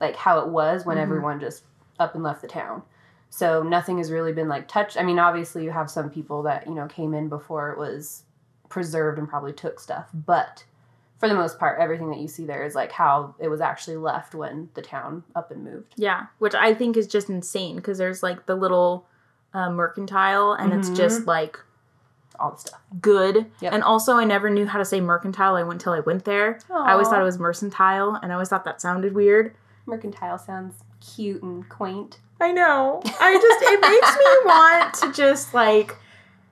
[0.00, 1.02] like how it was when Mhm.
[1.02, 1.64] everyone just
[1.98, 2.82] up and left the town.
[3.30, 4.98] So nothing has really been like touched.
[4.98, 8.24] I mean, obviously you have some people that, you know, came in before it was
[8.68, 10.64] preserved and probably took stuff, but
[11.18, 13.96] for the most part, everything that you see there is like how it was actually
[13.96, 15.94] left when the town up and moved.
[15.96, 19.06] Yeah, which I think is just insane because there's like the little
[19.54, 20.94] uh, mercantile and it's Mhm.
[20.96, 21.58] just like
[22.38, 22.80] All the stuff.
[23.00, 23.46] good.
[23.60, 23.72] Yep.
[23.72, 25.54] And also, I never knew how to say mercantile.
[25.56, 26.58] I went till I went there.
[26.70, 29.54] I always thought it was mercantile, and I always thought that sounded weird.
[29.86, 32.18] mercantile sounds cute and quaint.
[32.40, 33.00] I know.
[33.04, 35.96] I just it makes me want to just like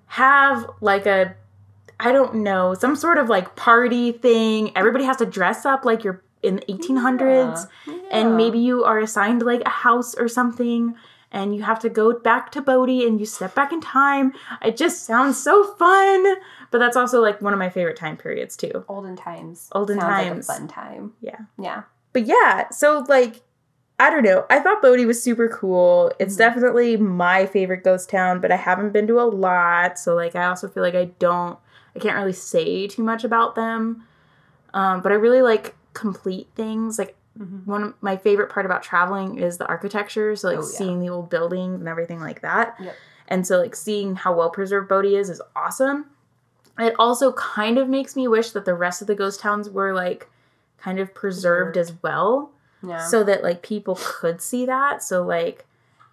[0.07, 1.35] have like a
[2.01, 4.73] I don't know some sort of like party thing.
[4.77, 7.69] Everybody has to dress up like you're in the 1800s.
[7.87, 7.95] Yeah.
[8.11, 10.95] and maybe you are assigned like a house or something
[11.35, 14.33] and you have to go back to Bodie and you step back in time.
[14.63, 16.37] It just sounds so fun.
[16.71, 18.85] But that's also like one of my favorite time periods too.
[18.89, 19.69] olden times.
[19.73, 20.49] Olden Sounds times.
[20.49, 21.13] Like a fun time.
[21.21, 21.39] Yeah.
[21.59, 21.83] Yeah.
[22.15, 23.43] But yeah, so like
[24.01, 24.45] I don't know.
[24.51, 26.11] I thought Bodie was super cool.
[26.19, 26.39] It's Mhm.
[26.39, 30.47] definitely my favorite ghost town, but I haven't been to a lot, so like I
[30.47, 31.59] also feel like I don't
[31.95, 34.03] I can't really say too much about them.
[34.73, 36.99] Um, but I really like complete things.
[36.99, 37.69] Like Mm-hmm.
[37.69, 40.67] one of my favorite part about traveling is the architecture so like Oh, yeah.
[40.79, 42.95] seeing the old buildings and everything like that Yep.
[43.27, 46.07] and so like seeing how well preserved bodie is is awesome
[46.79, 49.93] it also kind of makes me wish that the rest of the ghost towns were
[49.93, 50.29] like
[50.79, 51.91] kind of preserved Preserved.
[51.91, 52.51] as well
[52.85, 53.05] Yeah.
[53.05, 55.65] so that like people could see that so like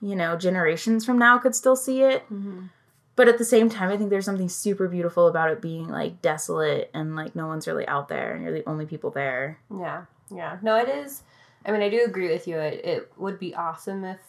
[0.02, 2.70] you know generations from now could still see it Mhm.
[3.16, 6.20] but at the same time i think there's something super beautiful about it being like
[6.24, 10.06] desolate and like no one's really out there and you're the only people there Yeah.
[10.34, 10.58] Yeah.
[10.62, 11.24] No, it is.
[11.66, 12.58] I mean, I do agree with you.
[12.58, 14.20] It, it would be awesome if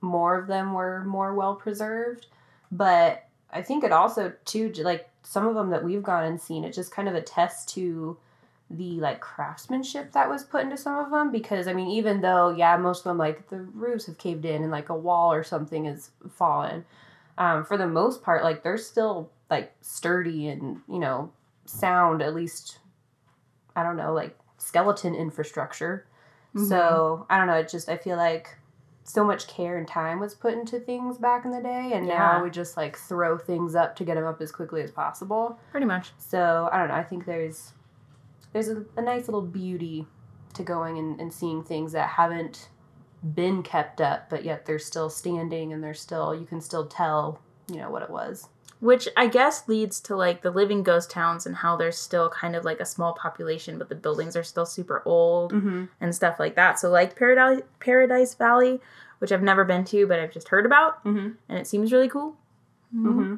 [0.00, 2.26] more of them were more well preserved.
[2.70, 6.64] But I think it also, too, like some of them that we've gone and seen,
[6.64, 8.16] it just kind of attests to
[8.72, 12.50] the like craftsmanship that was put into some of them because i mean even though
[12.50, 15.44] yeah most of them like the roofs have caved in and like a wall or
[15.44, 16.84] something is fallen
[17.38, 21.30] um, for the most part like they're still like sturdy and you know
[21.66, 22.78] sound at least
[23.76, 26.06] i don't know like skeleton infrastructure
[26.54, 26.66] Mm-hmm.
[26.68, 28.58] so i don't know it just i feel like
[29.04, 32.18] so much care and time was put into things back in the day and Yeah.
[32.18, 35.58] now we just like throw things up to get them up as quickly as possible
[35.70, 36.94] pretty much so I don't know.
[36.94, 37.72] I think there's
[38.52, 40.06] there's a, a nice little beauty
[40.52, 42.68] to going and, and seeing things that haven't
[43.34, 47.40] been kept up, but yet they're still standing and they're still you can still tell
[47.70, 48.46] you know what it was.
[48.82, 52.56] Which I guess leads to like the living ghost towns and how there's still kind
[52.56, 55.84] of like a small population, but the buildings are still super old Mm-hmm.
[56.00, 56.80] and stuff like that.
[56.80, 58.80] So like Paradise Paradise Valley,
[59.20, 61.28] which I've never been to, but I've just heard about, Mm-hmm.
[61.48, 62.36] and it seems really cool.
[62.92, 63.36] Mm-hmm.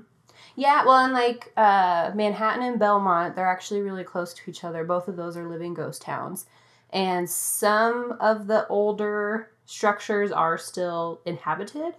[0.57, 4.83] Yeah, well, and like uh, Manhattan and Belmont, they're actually really close to each other.
[4.85, 6.47] Both of those are living ghost towns.
[6.91, 11.95] And some of the older structures are still inhabited,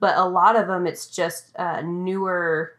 [0.00, 2.76] but a lot of them, it's just uh, newer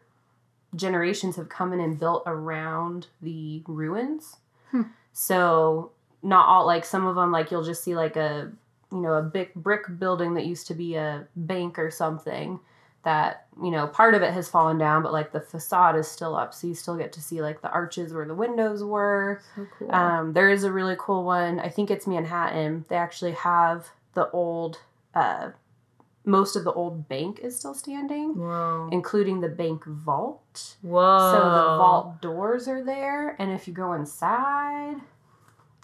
[0.76, 4.36] generations have come in and built around the ruins.
[4.70, 4.82] Hmm.
[5.12, 5.90] So,
[6.22, 8.52] not all, like some of them, like you'll just see like a,
[8.92, 12.60] you know, a big brick building that used to be a bank or something
[13.02, 16.34] that you know part of it has fallen down but like the facade is still
[16.34, 19.64] up so you still get to see like the arches where the windows were So
[19.78, 19.92] cool.
[19.94, 24.28] um, there is a really cool one i think it's manhattan they actually have the
[24.32, 24.80] old
[25.14, 25.50] uh,
[26.26, 28.88] most of the old bank is still standing Whoa.
[28.92, 31.32] including the bank vault Whoa.
[31.32, 34.96] so the vault doors are there and if you go inside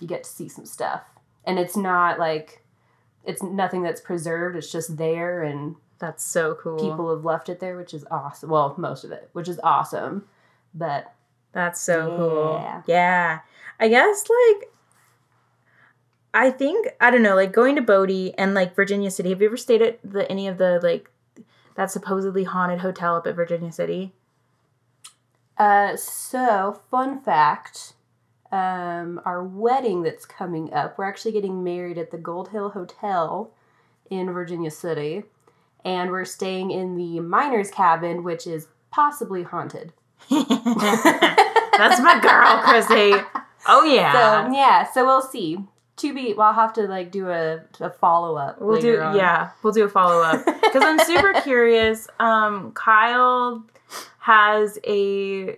[0.01, 1.03] you get to see some stuff
[1.45, 2.63] and it's not like
[3.25, 6.77] it's nothing that's preserved it's just there and That's so cool.
[6.77, 8.51] people have left it there, which is awesome.
[8.51, 10.25] Well, most of it, which is awesome.
[10.75, 11.15] But
[11.53, 12.59] That's so cool.
[12.61, 12.83] Yeah.
[12.89, 13.39] Yeah.
[13.79, 14.72] I guess like
[16.35, 19.31] I think I don't know, like going to Bodie and like Virginia City.
[19.31, 21.11] Have you ever stayed at the any of the like
[21.75, 24.13] that supposedly haunted hotel up at Virginia City?
[25.59, 27.93] Uh, so fun fact,
[28.51, 33.51] um, our wedding that's coming up, we're actually getting married at the Gold Hill Hotel
[34.11, 35.25] in Virginia City,
[35.85, 39.93] and we're staying in the miners' cabin, which is possibly haunted.
[40.31, 43.23] That's my girl, Chrissy.
[43.67, 44.13] Oh yeah.
[44.47, 45.59] So yeah, so we'll see.
[46.03, 48.61] To be, well, I'll have to like do a, a follow up.
[48.61, 52.09] We'll do yeah, we'll do a follow up because I'm super curious.
[52.21, 53.65] Um, Kyle
[54.19, 55.57] has a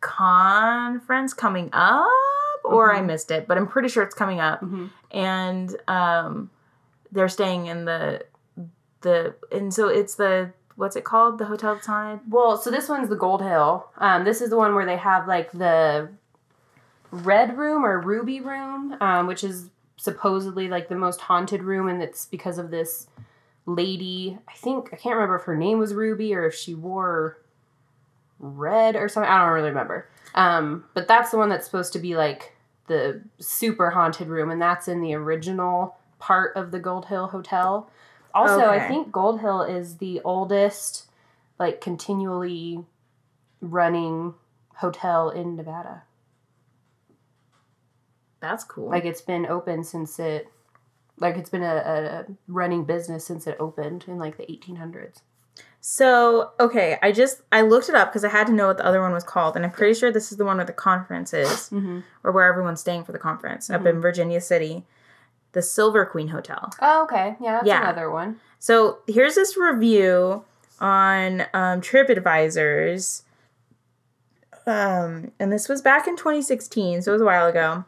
[0.00, 2.06] conference coming up,
[2.64, 3.06] or I Mhm.
[3.06, 6.50] missed it, but I'm pretty sure it's coming up, hmm and um,
[7.12, 8.24] they're staying in the
[9.00, 12.20] the and so it's the what's it called the hotel haunted.
[12.30, 13.88] Well, so this one's the Gold Hill.
[13.98, 16.08] Um, this is the one where they have like the
[17.10, 22.02] red room or ruby room, um, which is supposedly like the most haunted room, and
[22.02, 23.08] it's because of this
[23.66, 24.38] lady.
[24.48, 27.38] I think I can't remember if her name was Ruby or if she wore
[28.38, 29.30] red or something.
[29.30, 30.08] I don't really remember.
[30.34, 32.54] Um, but that's the one that's supposed to be like
[32.86, 37.90] the super haunted room, and that's in the original part of the Gold Hill Hotel.
[38.34, 41.06] Also, I think Gold Hill is the oldest,
[41.58, 42.84] like continually
[43.60, 44.34] running
[44.76, 46.02] hotel in Nevada.
[48.40, 48.88] That's cool.
[48.90, 50.48] Like it's been open since it,
[51.18, 55.20] like it's been a, a running business since it opened in like the 1800s.
[55.80, 58.84] So, okay, I just I looked it up because I had to know what the
[58.86, 61.32] other one was called, and I'm pretty sure this is the one where the conference
[61.32, 62.00] is, Mm-hmm.
[62.24, 64.84] or where everyone's staying for the conference up in Virginia City,
[65.52, 66.70] the Silver Queen Hotel.
[66.82, 67.36] Oh, okay.
[67.40, 67.82] Yeah, that's Yeah.
[67.82, 68.40] another one.
[68.58, 70.44] So here's this review
[70.80, 73.22] on um, TripAdvisor's,
[74.66, 77.84] um, and this was back in 2016, so it was a while ago.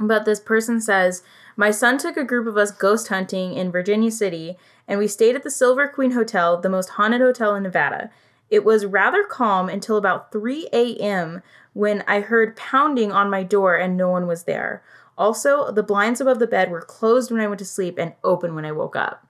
[0.00, 1.22] But this person says,
[1.56, 4.56] My son took a group of us ghost hunting in Virginia City,
[4.88, 8.10] and we stayed at the Silver Queen Hotel, the most haunted hotel in Nevada.
[8.48, 11.42] It was rather calm until about 3 a.m.
[11.72, 14.82] when I heard pounding on my door and no one was there.
[15.16, 18.54] Also, the blinds above the bed were closed when I went to sleep and open
[18.54, 19.26] when I woke up.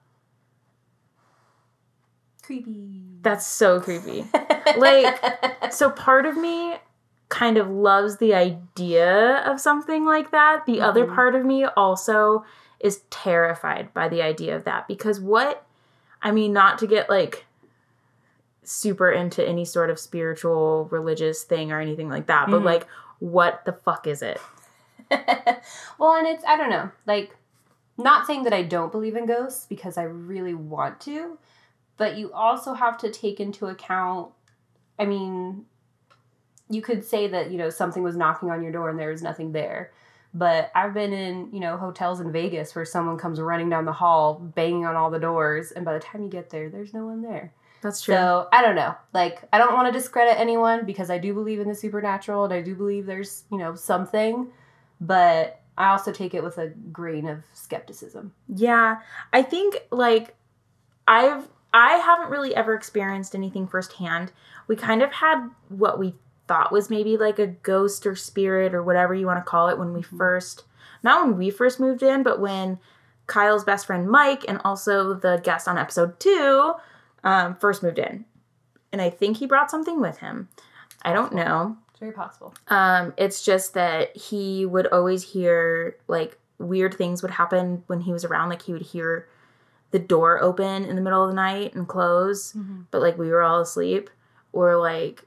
[2.41, 3.03] Creepy.
[3.21, 4.25] That's so creepy.
[4.77, 6.77] like- So part of me
[7.31, 10.65] kind of loves the idea of something like that.
[10.67, 11.15] The other Mhm.
[11.15, 12.45] part of me also
[12.79, 15.63] is terrified by the idea of that because what
[16.21, 17.45] I mean not to get like
[18.63, 22.65] super into any sort of spiritual religious thing or anything like that, but Mhm.
[22.65, 22.87] like
[23.19, 24.39] what the fuck is it?
[25.97, 27.35] well, and it's I don't know, like
[27.97, 31.37] not saying that I don't believe in ghosts because I really want to,
[31.97, 34.31] but you also have to take into account
[34.99, 35.65] I mean,
[36.71, 39.21] you could say that, you know, something was knocking on your door and there was
[39.21, 39.91] nothing there.
[40.33, 43.91] But I've been in, you know, hotels in Vegas where someone comes running down the
[43.91, 47.05] hall, banging on all the doors, and by the time you get there, there's no
[47.05, 47.53] one there.
[47.81, 48.15] That's true.
[48.15, 48.95] So I don't know.
[49.13, 52.53] Like I don't want to discredit anyone because I do believe in the supernatural and
[52.53, 54.47] I do believe there's you know something,
[55.01, 58.33] but I also take it with a grain of skepticism.
[58.47, 58.99] Yeah,
[59.33, 60.35] I think like
[61.07, 64.31] I've I haven't really ever experienced anything firsthand.
[64.67, 66.13] We kind of had what we
[66.47, 69.77] thought was maybe like a ghost or spirit or whatever you want to call it
[69.77, 70.17] when we Mhm.
[70.17, 70.63] first
[71.03, 72.77] not when we first moved in, but when
[73.25, 76.73] Kyle's best friend Mike and also the guest on episode 2
[77.23, 78.25] um, first moved in.
[78.91, 80.49] And I think he brought something with him.
[81.03, 81.77] I don't know.
[81.89, 82.53] It's very possible.
[82.67, 88.11] Um, it's just that he would always hear like weird things would happen when he
[88.13, 88.49] was around.
[88.49, 89.27] Like he would hear
[89.91, 92.55] the door open in the middle of the night and close,
[92.91, 94.09] but like we were all asleep,
[94.53, 95.23] or like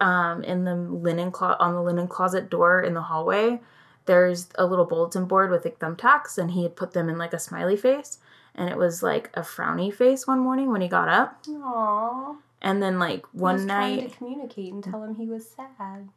[0.00, 3.60] um, in the linen clo- on the linen closet door in the hallway.
[4.06, 7.32] There's a little bulletin board with like thumbtacks, and he had put them in like
[7.34, 8.18] a smiley face,
[8.54, 12.36] and it was like a frowny face one morning when he got up, Aww.
[12.62, 13.98] and then like one was night.
[13.98, 16.08] trying to communicate and tell him he was sad.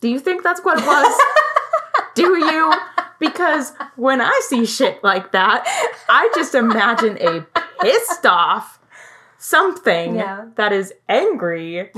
[0.00, 1.20] Do you think that's what it was?
[2.14, 2.72] Do you?
[3.20, 5.64] Because when I see shit like that,
[6.08, 7.46] I just imagine a
[7.80, 8.78] pissed off
[9.38, 10.46] something Yeah.
[10.56, 11.90] that is angry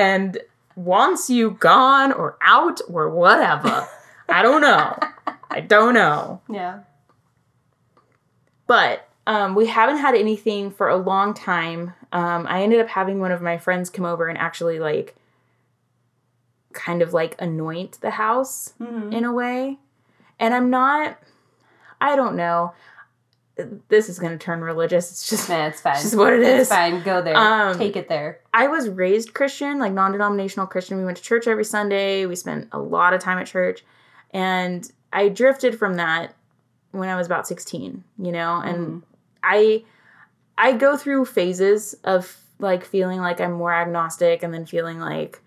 [0.00, 0.38] and
[0.76, 3.86] wants you gone or out or whatever.
[4.28, 4.98] I don't know.
[5.50, 6.40] I don't know.
[6.50, 6.80] Yeah.
[8.66, 11.92] But um, we haven't had anything for a long time.
[12.12, 15.16] Um, I ended up having one of my friends come over and actually like
[16.72, 19.12] kind of like anoint the house Mhm.
[19.12, 19.78] in a way.
[20.38, 21.18] And I'm not,
[22.00, 22.72] I don't know.
[23.88, 25.10] This is going to turn religious.
[25.10, 25.94] It's just Man, it's fine.
[25.94, 27.02] it's just what it It's fine.
[27.02, 27.36] Go there.
[27.36, 28.40] Um, Take it there.
[28.54, 30.98] I was raised Christian, like non-denominational Christian.
[30.98, 32.26] We went to church every Sunday.
[32.26, 33.84] We spent a lot of time at church,
[34.32, 36.34] and I drifted from that
[36.92, 39.02] when I was about 16, you know, and Mhm.
[39.42, 39.84] I
[40.58, 45.40] I go through phases of like feeling like I'm more agnostic and then feeling like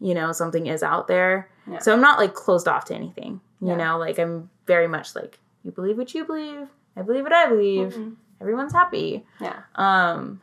[0.00, 1.48] you know something is out there.
[1.66, 1.78] Yeah.
[1.78, 3.40] So I'm not like closed off to anything.
[3.60, 3.76] You Yeah.
[3.76, 6.68] know, like I'm very much like you believe what you believe.
[6.96, 7.94] I believe what I believe.
[7.94, 8.16] Mhm.
[8.40, 9.24] Everyone's happy.
[9.40, 9.60] Yeah.
[9.74, 10.40] Um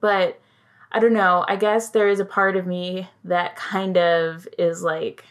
[0.00, 0.40] but
[0.92, 1.44] I don't know.
[1.48, 5.24] I guess there is a part of me that kind of is like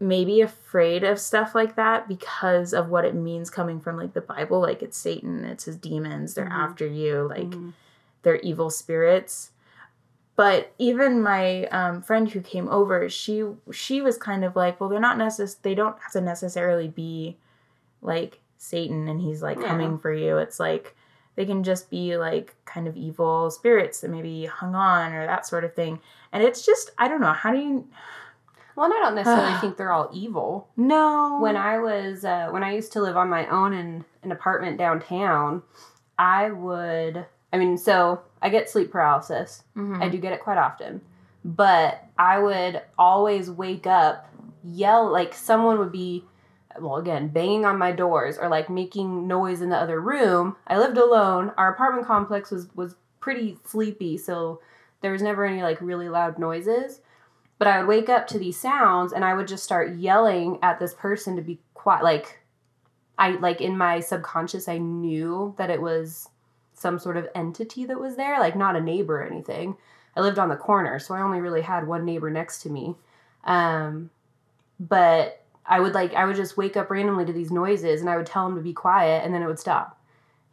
[0.00, 4.20] maybe afraid of stuff like that because of what it means coming from like the
[4.20, 4.60] Bible.
[4.60, 6.52] Like it's Satan, it's his demons, they're Mhm.
[6.52, 7.72] after you, like Mhm.
[8.22, 9.50] they're evil spirits.
[10.36, 14.88] But even my um, friend who came over, she she was kind of like, well,
[14.88, 17.36] they're not necess- They don't have to necessarily be
[18.00, 19.68] like Satan, and he's like Yeah.
[19.68, 20.36] coming for you.
[20.38, 20.94] It's like
[21.36, 25.46] they can just be like kind of evil spirits that maybe hung on or that
[25.46, 26.00] sort of thing.
[26.32, 27.32] And it's just I don't know.
[27.32, 27.86] How do you
[28.76, 30.68] Well, and I don't necessarily think they're all evil.
[30.76, 34.32] no When I was uh, when I used to live on my own in an
[34.32, 35.62] apartment downtown,
[36.18, 37.24] I would.
[37.52, 39.62] I mean, so I get sleep paralysis.
[39.76, 40.02] Mhm.
[40.02, 41.00] I do get it quite often.
[41.44, 44.28] But I would always wake up,
[44.64, 46.24] yell, like someone would be,
[46.80, 50.56] well, again, banging on my doors or like making noise in the other room.
[50.66, 51.52] I lived alone.
[51.56, 54.60] Our apartment complex was, was pretty sleepy, so
[55.00, 57.00] there was never any like really loud noises.
[57.58, 60.78] But I would wake up to these sounds and I would just start yelling at
[60.78, 62.04] this person to be quiet.
[62.04, 62.40] Like,
[63.18, 66.28] I, like in my subconscious, I knew that it was
[66.74, 69.76] some sort of entity that was there, like not a neighbor or anything.
[70.16, 72.94] I lived on the corner, so I only really had one neighbor next to me.
[73.44, 74.10] Um,
[74.78, 78.16] but I would like I would just wake up randomly to these noises, and I
[78.16, 80.00] would tell him to be quiet, and then it would stop.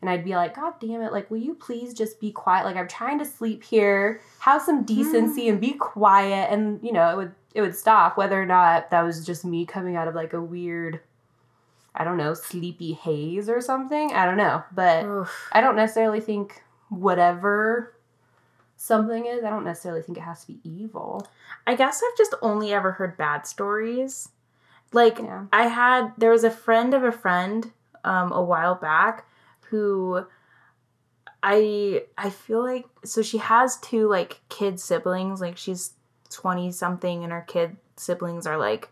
[0.01, 1.13] And I'd be like, God damn it!
[1.13, 2.66] Like, will you please just be quiet?
[2.66, 4.22] Like, I'm trying to sleep here.
[4.39, 5.51] Have some decency mm.
[5.51, 6.51] and be quiet.
[6.51, 9.66] And you know, it would it would stop, whether or not that was just me
[9.66, 10.99] coming out of like a weird,
[11.95, 14.11] I don't know, sleepy haze or something.
[14.11, 15.05] I don't know, but.
[15.05, 15.49] Oof.
[15.53, 17.95] I don't necessarily think whatever
[18.76, 21.28] something is, I don't necessarily think it has to be evil.
[21.66, 24.30] I guess I've just only ever heard bad stories.
[24.96, 25.46] Like Yeah.
[25.52, 27.72] I had there was a friend of a friend
[28.04, 29.28] um a while back
[29.70, 30.26] who
[31.43, 35.93] I I feel like so she has two like kid siblings, like she's
[36.32, 38.89] 20 something and her kid siblings are like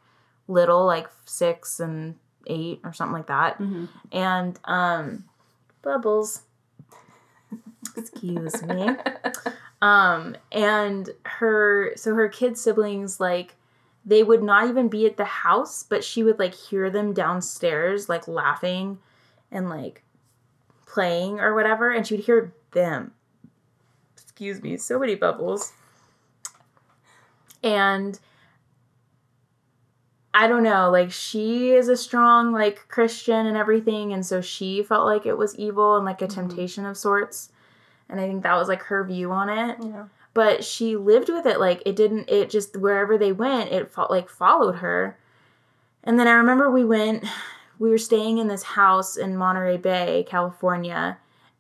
[0.47, 2.16] little like 6 and
[2.47, 3.58] 8 or something like that.
[3.60, 3.86] Mm-hmm.
[4.12, 5.24] And um
[5.82, 6.41] bubbles
[7.95, 8.89] excuse me.
[9.84, 13.56] Um, and her, so her kid siblings, like,
[14.06, 18.10] they would not even be at the house, but she would, like, hear them downstairs,
[18.10, 18.99] like, laughing
[19.51, 20.04] and, like,
[20.86, 23.14] playing or whatever, and she would hear them.
[24.22, 25.74] Excuse me, so many bubbles.
[27.64, 28.20] And
[30.34, 34.84] I don't know, like, she is a strong, like, Christian and everything, and so she
[34.84, 36.34] felt like it was evil and, like, a Mhm.
[36.34, 37.49] temptation of sorts
[38.10, 39.78] and I think that was like her view on it.
[39.82, 40.06] Yeah.
[40.34, 42.29] But she lived with it like it didn't.
[42.29, 45.19] It just wherever they went, it felt like followed her.
[46.03, 47.25] And then I remember we went.
[47.79, 51.17] We were staying in this house in Monterey Bay, California,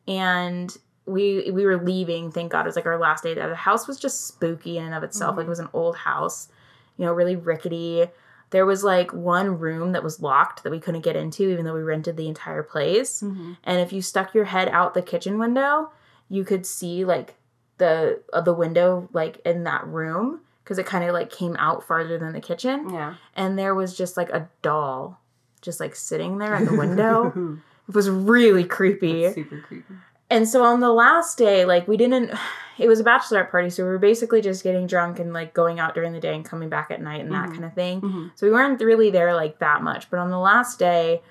[0.07, 2.31] and we we were leaving.
[2.31, 3.49] Thank God it was like our last day there.
[3.49, 5.37] The house was just spooky in and of itself.
[5.37, 6.49] Like it was an old house,
[6.97, 8.05] you know, really rickety.
[8.51, 11.73] There was like one room that was locked that we couldn't get into, even though
[11.73, 13.21] we rented the entire place.
[13.21, 13.53] Mm-hmm.
[13.63, 15.91] And if you stuck your head out the kitchen window,
[16.29, 17.35] you could see like
[17.83, 21.83] the uh, the window like in that room because it kind of like came out
[21.83, 22.89] farther than the kitchen.
[22.89, 23.15] Yeah.
[23.35, 25.19] And there was just like a doll
[25.61, 27.31] just like sitting there at the window.
[27.89, 29.23] it was really creepy.
[29.23, 29.93] That's super creepy.
[30.29, 32.31] And so on the last day, like we didn't
[32.79, 35.79] it was a bachelorette party, so we were basically just getting drunk and like going
[35.79, 37.53] out during the day and coming back at night and that Mhm.
[37.53, 38.01] kind of thing.
[38.01, 38.27] Mm-hmm.
[38.35, 40.09] So we weren't really there like that much.
[40.09, 41.21] But on the last day,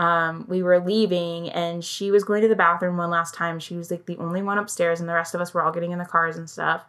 [0.00, 3.58] um, we were leaving and she was going to the bathroom one last time.
[3.60, 5.92] She was like the only one upstairs, and the rest of us were all getting
[5.92, 6.84] in the cars and stuff.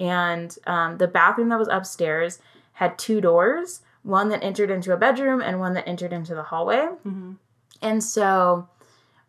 [0.00, 2.40] And um, the bathroom that was upstairs
[2.72, 6.42] had two doors one that entered into a bedroom and one that entered into the
[6.44, 6.88] hallway.
[7.06, 7.32] Mm-hmm.
[7.82, 8.68] And so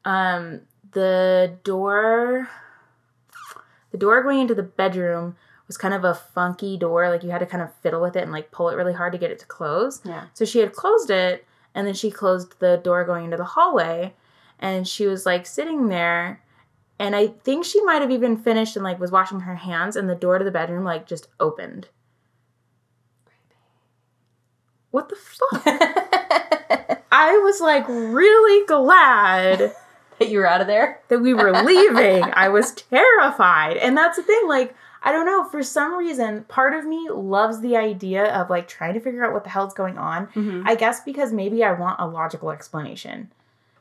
[0.06, 0.62] um,
[0.92, 2.48] the door
[3.92, 5.36] the door going into the bedroom
[5.68, 8.24] was kind of a funky door like you had to kind of fiddle with it
[8.24, 10.26] and like pull it really hard to get it to close Yeah.
[10.34, 14.14] so she had closed it and then she closed the door going into the hallway
[14.60, 16.42] and she was like sitting there
[16.98, 20.10] and i think she might have even finished and like was washing her hands and
[20.10, 21.88] the door to the bedroom like just opened
[24.92, 25.64] what the fuck
[27.12, 29.74] i was like really glad
[30.20, 31.02] that you were out of there.
[31.08, 32.24] that we were leaving.
[32.34, 33.78] I was terrified.
[33.78, 37.62] And that's the thing, like, I don't know, for some reason, part of me loves
[37.62, 40.28] the idea of like trying to figure out what the hell's going on.
[40.28, 40.64] Mm-hmm.
[40.66, 43.32] I guess because maybe I want a logical explanation.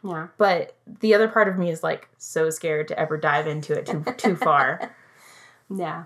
[0.05, 0.29] Yeah.
[0.39, 3.87] But the other part of me is like so scared to ever dive into it
[3.87, 4.95] too too far.
[5.71, 6.05] Yeah.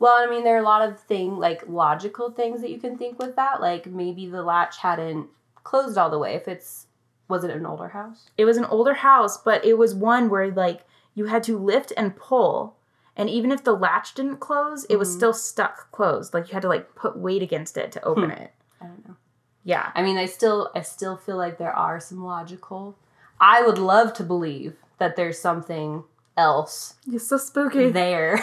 [0.00, 2.96] Well, I mean, there are a lot of thing like logical things that you can
[2.96, 3.60] think with that.
[3.60, 5.28] Like maybe the latch hadn't
[5.62, 6.34] closed all the way.
[6.34, 6.86] If it's
[7.28, 8.30] was it an older house?
[8.36, 10.80] It was an older house, but it was one where like
[11.14, 12.74] you had to lift and pull.
[13.18, 15.16] And even if the latch didn't close, it was Mhm.
[15.16, 16.32] still stuck closed.
[16.32, 18.42] Like you had to like put weight against it to open Hmm.
[18.42, 18.54] it.
[18.80, 19.16] I don't know.
[19.64, 19.90] Yeah.
[19.94, 22.96] I mean, I still I still feel like there are some logical.
[23.40, 26.04] I would love to believe that there's something
[26.36, 27.90] else You're so spooky.
[27.90, 28.38] there.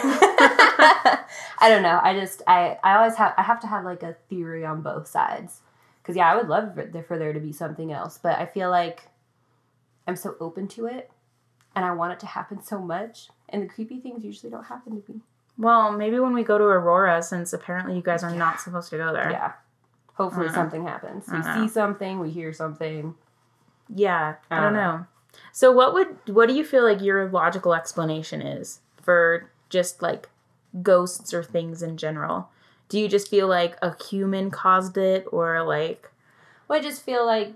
[1.58, 1.98] I don't know.
[2.02, 5.06] I just I I always have I have to have like a theory on both
[5.06, 5.62] sides.
[6.04, 8.68] Cuz yeah, I would love for for there to be something else, but I feel
[8.70, 9.08] like
[10.06, 11.10] I'm so open to it
[11.76, 15.00] and I want it to happen so much and the creepy things usually don't happen
[15.00, 15.20] to me.
[15.58, 18.96] Well, maybe when we go to Aurora, since apparently you guys are not supposed to
[18.98, 19.30] go there.
[19.30, 19.52] Yeah.
[20.14, 20.54] Hopefully Uh-huh.
[20.54, 21.28] something happens.
[21.30, 21.54] We Uh-huh.
[21.66, 23.14] see something, we hear something.
[23.88, 25.06] Yeah, I I don't don't know.
[25.52, 30.28] So what would what do you feel like your logical explanation is for just like
[30.82, 32.48] ghosts or things in general?
[32.88, 36.10] Do you just feel like a human caused it or like
[36.68, 37.54] Well, I just feel like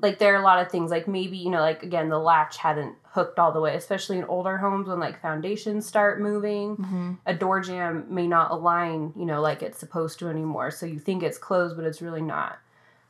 [0.00, 2.58] like there are a lot of things like maybe you know like again the latch
[2.58, 7.18] hadn't hooked all the way, especially in older homes when like foundations start moving.
[7.26, 10.70] A door jamb may not align, you know, like it's supposed to anymore.
[10.70, 12.58] So you think it's closed, but it's really not.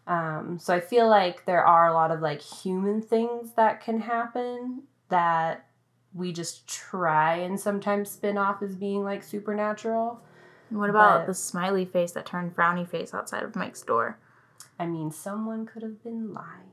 [0.07, 4.01] Um, so I feel like there are a lot of like human things that can
[4.01, 5.67] happen that
[6.15, 10.21] we just try and sometimes spin off as being like supernatural.
[10.71, 14.19] what about But- the smiley face that turned frowny face outside of Mike's door?
[14.79, 16.71] I mean, someone could have been lying.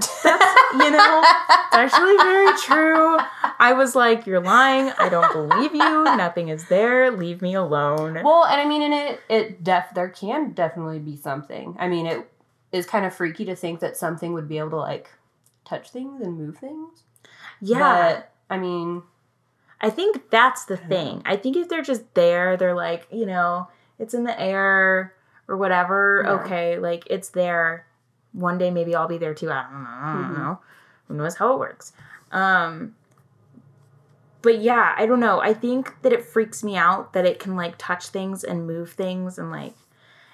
[0.00, 3.18] You know, It's actually very true.
[3.58, 4.92] I was like, You're lying.
[4.98, 6.04] I don't believe you.
[6.04, 7.10] Nothing is there.
[7.10, 8.20] Leave me alone.
[8.22, 11.76] Well, and I mean, in it, it def there can definitely be something.
[11.78, 12.30] I mean, it
[12.72, 15.10] is kind of freaky to think that something would be able to like
[15.64, 17.02] touch things and move things.
[17.60, 17.78] yeah.
[18.14, 19.02] But, I mean,
[19.80, 20.88] I think that's the Yeah.
[20.88, 21.22] thing.
[21.24, 23.68] I think if they're just there, they're like, you know,
[23.98, 25.14] it's in the air
[25.48, 26.22] or whatever.
[26.24, 26.32] Yeah.
[26.34, 27.85] Okay, like it's there.
[28.36, 29.50] One day maybe I'll be there too.
[29.50, 29.88] I don't know.
[29.88, 30.34] I don't Mhm.
[30.34, 30.58] know.
[31.08, 31.92] Who knows how it works?
[32.30, 32.94] Um
[34.42, 35.40] but yeah, I don't know.
[35.40, 38.92] I think that it freaks me out that it can like touch things and move
[38.92, 39.74] things and like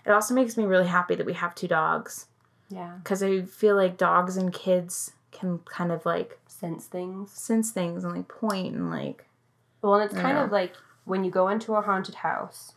[0.05, 2.27] it also makes me really happy that we have two dogs
[2.69, 7.31] yeah, cuz I feel like dogs and kids can kind of like sense things.
[7.33, 9.27] sense things and like point and like
[9.81, 10.45] Well, and it's kind Yeah.
[10.45, 10.75] of like
[11.05, 12.73] when you go into a haunted house.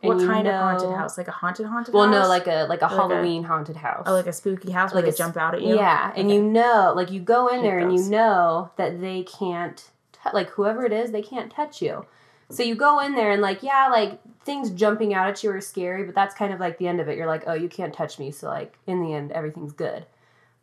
[0.00, 1.18] What you kind of haunted house?
[1.18, 2.12] Like a haunted haunted Well, house?
[2.12, 4.04] Well, no, like a like a Like a- Halloween haunted house.
[4.06, 5.74] oh, like a spooky house Like where a they jump out at you.
[5.76, 9.90] Yeah, and you know, like you go in there and you know that they can't,
[10.12, 12.06] t- like whoever it is, they can't touch you.
[12.50, 15.60] So you go in there and like, yeah, like things jumping out at you are
[15.60, 17.16] scary, but that's kind of like the end of it.
[17.18, 18.30] You're like, oh, you can't touch me.
[18.30, 20.06] So like in the end, everything's good.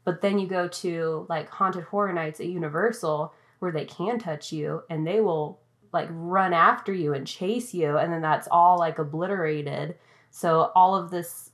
[0.03, 4.51] But then you go to like haunted horror nights at Universal where they can touch
[4.51, 5.59] you and they will
[5.95, 9.95] like run after you and chase you, and then that's all like obliterated.
[10.29, 11.49] So all of this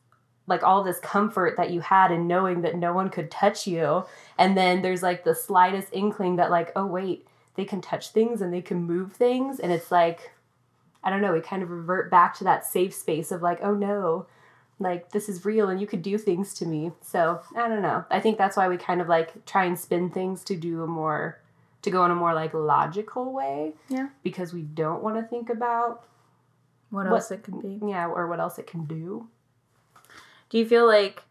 [0.48, 4.04] like all this comfort that you had in knowing that no one could touch you
[4.38, 7.26] and then there's like the slightest inkling that like oh wait
[7.56, 10.32] they can touch things and they can move things and it's like
[11.04, 13.74] i don't know we kind of revert back to that safe space of like oh
[13.74, 14.26] no
[14.80, 18.04] like this is real and you could do things to me so i don't know
[18.10, 20.88] i think that's why we kind of like try and spin things to do a
[20.88, 21.39] more
[21.82, 24.09] to go in a more like logical way Yeah.
[24.23, 26.03] because we don't want to think about
[26.89, 27.79] What What- else it could be?
[27.86, 29.27] yeah or what else it can do
[30.49, 31.23] Do you feel like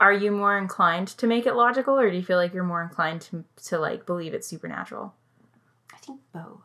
[0.00, 2.82] are you more inclined to make it logical or do you feel like you're more
[2.82, 5.14] inclined to to like believe it's supernatural?
[5.94, 6.60] i think both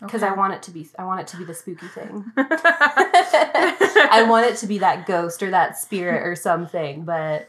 [0.00, 2.30] because I want it to be I want it to be the spooky thing.
[2.36, 7.48] I want it to be that ghost or that spirit or something, but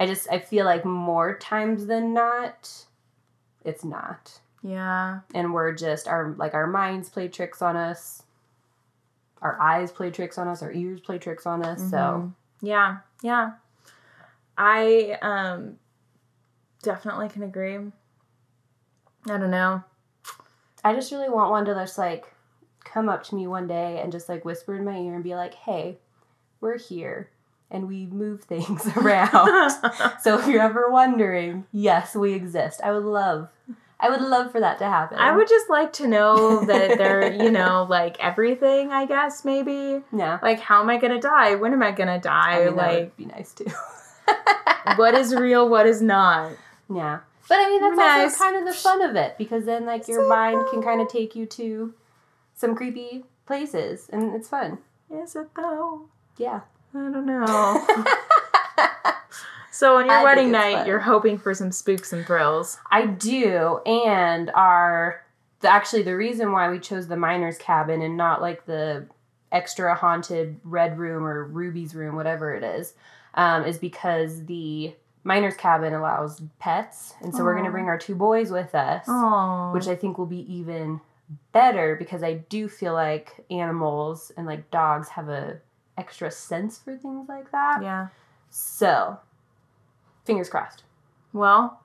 [0.00, 2.84] I just I feel like more times than not
[3.64, 4.40] it's not.
[4.62, 5.20] Yeah.
[5.34, 8.22] And we're just our like our minds play tricks on us.
[9.40, 11.78] Our eyes play tricks on us, our ears play tricks on us.
[11.90, 12.32] So Mhm.
[12.60, 12.98] Yeah.
[13.22, 13.52] Yeah.
[14.56, 15.78] I um
[16.82, 17.76] definitely can agree.
[17.76, 19.82] I don't know.
[20.84, 22.32] I just really want one to just like
[22.84, 25.34] come up to me one day and just like whisper in my ear and be
[25.34, 25.98] like, "Hey,
[26.60, 27.30] we're here
[27.70, 29.72] and we move things around."
[30.22, 32.80] So if you're ever wondering, yes, we exist.
[32.82, 33.48] I would love,
[34.00, 35.18] I would love for that to happen.
[35.18, 40.02] I would just like to know that they're, you know, like everything, I guess, maybe.
[40.16, 40.38] Yeah.
[40.42, 41.54] Like, how am I to die?
[41.56, 42.62] When am I to die?
[42.62, 43.66] I mean, that like, would be nice too.
[44.96, 45.68] what is real?
[45.68, 46.52] What is not?
[46.92, 47.20] yeah.
[47.48, 48.32] But I mean, that's Nice.
[48.34, 51.00] also kind of the fun of it because then, like, your So mind can kind
[51.00, 51.94] of take you to
[52.54, 54.78] some creepy places, and it's fun.
[55.10, 56.02] Is it though?
[56.36, 56.60] Yeah.
[56.98, 57.86] I don't know.
[59.70, 60.86] so on your I wedding night, fun.
[60.86, 62.78] you're hoping for some spooks and thrills.
[62.90, 65.24] I do, and our
[65.60, 69.06] the, actually the reason why we chose the miner's cabin and not like the
[69.50, 72.94] extra haunted red room or Ruby's room, whatever it is,
[73.34, 74.94] um, is because the
[75.24, 79.04] miner's cabin allows pets, and so we're gonna bring our two boys with us.
[79.08, 81.00] Oh, which I think will be even
[81.52, 85.60] better because I do feel like animals and like dogs have a
[85.98, 87.82] extra sense for things like that.
[87.82, 88.08] yeah.
[88.50, 89.18] So,
[90.24, 90.84] fingers crossed.
[91.32, 91.80] Well,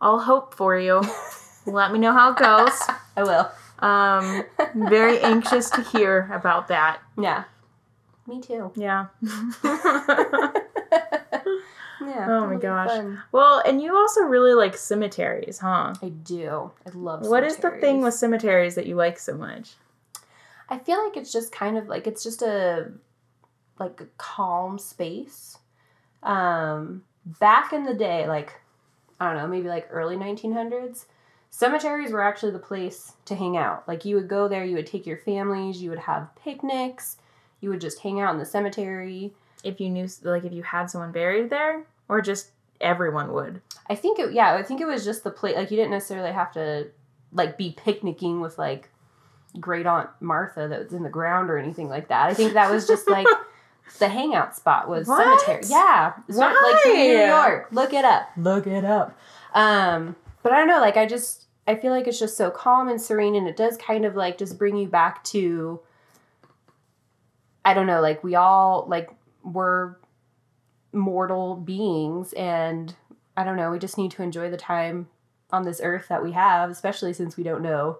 [0.00, 1.02] I'll hope for you.
[1.66, 2.80] Let me know how it goes.
[3.16, 3.50] I will.
[3.80, 4.44] Um,
[4.74, 6.98] very anxious to hear about that.
[7.16, 7.44] Yeah.
[8.26, 8.72] Me too.
[8.74, 9.06] Yeah.
[12.00, 12.26] Yeah.
[12.30, 12.88] Oh my gosh.
[12.88, 13.22] fun.
[13.32, 15.94] well, and you also really like cemeteries, huh?
[16.00, 16.70] I do.
[16.86, 17.26] I love.
[17.26, 19.72] What is the thing with cemeteries that you like so much?
[20.68, 22.92] I feel like it's just kind of like it's just a
[23.78, 25.58] like a calm space.
[26.22, 27.02] Um
[27.40, 28.54] back in the day, like
[29.20, 31.06] I don't know, maybe like early 1900s,
[31.50, 33.86] cemeteries were actually the place to hang out.
[33.88, 37.16] Like you would go there, you would take your families, you would have picnics,
[37.60, 39.32] you would just hang out in the cemetery.
[39.64, 42.50] If you knew, like, if you had someone buried there, or just
[42.80, 43.60] everyone would.
[43.88, 46.32] I think it yeah, I think it was just the place like you didn't necessarily
[46.32, 46.88] have to
[47.32, 48.88] like be picnicking with like
[49.58, 52.28] great aunt Martha that was in the ground or anything like that.
[52.28, 53.26] I think that was just like
[53.98, 55.40] the hangout spot was What?
[55.40, 55.62] cemetery.
[55.68, 56.14] Yeah.
[56.30, 56.92] So, like New
[57.26, 57.68] York.
[57.70, 58.30] Look it up.
[58.36, 59.18] Look it up.
[59.54, 62.88] Um but I don't know, like I just I feel like it's just so calm
[62.88, 65.80] and serene and it does kind of like just bring you back to
[67.64, 69.10] I don't know, like we all like
[69.42, 69.96] we're
[70.92, 72.94] mortal beings and
[73.36, 75.08] I don't know, we just need to enjoy the time
[75.50, 77.98] on this earth that we have, especially since we don't know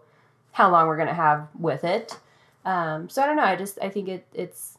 [0.53, 2.19] how long we're going to have with it.
[2.65, 4.78] Um, so I don't know, I just I think it it's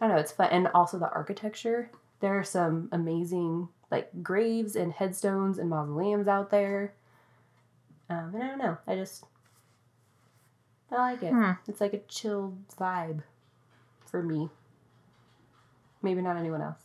[0.00, 1.90] I don't know, it's fun and also the architecture.
[2.20, 6.92] There are some amazing like graves and headstones and mausoleums out there.
[8.10, 9.24] Um, and I don't know, I just
[10.90, 11.32] I like it.
[11.32, 11.52] Hmm.
[11.68, 13.22] It's like a chill vibe
[14.06, 14.48] for me.
[16.02, 16.78] Maybe not anyone else.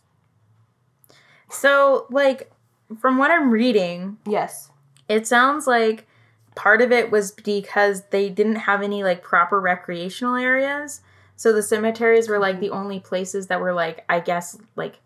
[1.49, 2.51] So, like,
[2.99, 4.71] from what I'm reading, Yes.
[5.07, 6.07] it sounds like
[6.55, 11.01] part of it was because they didn't have any like proper recreational areas.
[11.41, 14.99] So the cemeteries were like the only places that were like I guess like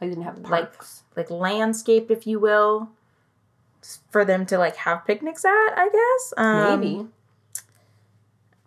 [0.00, 1.04] I didn't have Like- parks.
[1.14, 2.88] like landscaped if you will
[4.10, 6.34] for them to like have picnics at, I guess.
[6.36, 7.06] Um, Maybe.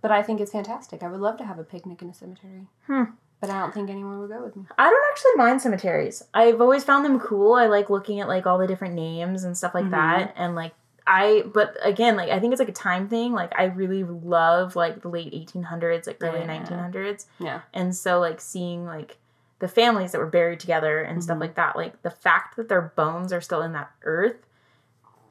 [0.02, 1.04] But I think it's fantastic.
[1.04, 2.68] I would love to have a picnic in a cemetery.
[2.88, 3.04] Hmm.
[3.42, 4.64] But I don't think anyone would go with me.
[4.78, 6.24] I don't actually mind cemeteries.
[6.34, 7.56] I've always found them cool.
[7.56, 9.92] I like looking at like all the different names and stuff like Mhm.
[9.92, 10.34] that.
[10.38, 10.74] And like
[11.08, 13.32] I, but again, like I think it's like a time thing.
[13.34, 16.48] Like I really love like the late 1800s, like early Yeah.
[16.48, 17.26] 1900s.
[17.40, 17.62] Yeah.
[17.74, 19.18] And so like seeing like
[19.60, 21.42] the families that were buried together and stuff Mhm.
[21.42, 24.46] like that, like the fact that their bones are still in that earth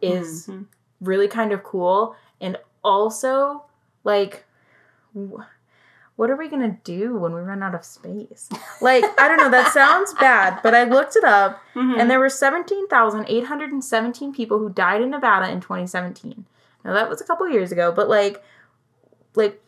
[0.01, 0.67] is Mhm.
[1.01, 2.15] really kind of cool.
[2.41, 3.65] And also
[4.05, 4.45] like
[5.17, 5.43] wh-
[6.17, 8.49] what are we gonna do when we run out of space?
[8.81, 11.99] Like, I don't know, that sounds bad, but I looked it up Mhm.
[11.99, 16.45] and there were 17,817 people who died in Nevada in 2017.
[16.85, 18.43] Now that was a couple years ago, but like
[19.37, 19.61] like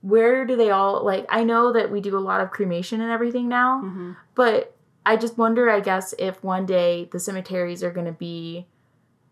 [0.00, 3.12] where do they all like I know that we do a lot of cremation and
[3.12, 4.16] everything now, Mhm.
[4.34, 4.74] but
[5.06, 8.66] I just wonder I guess if one day the cemeteries are going to be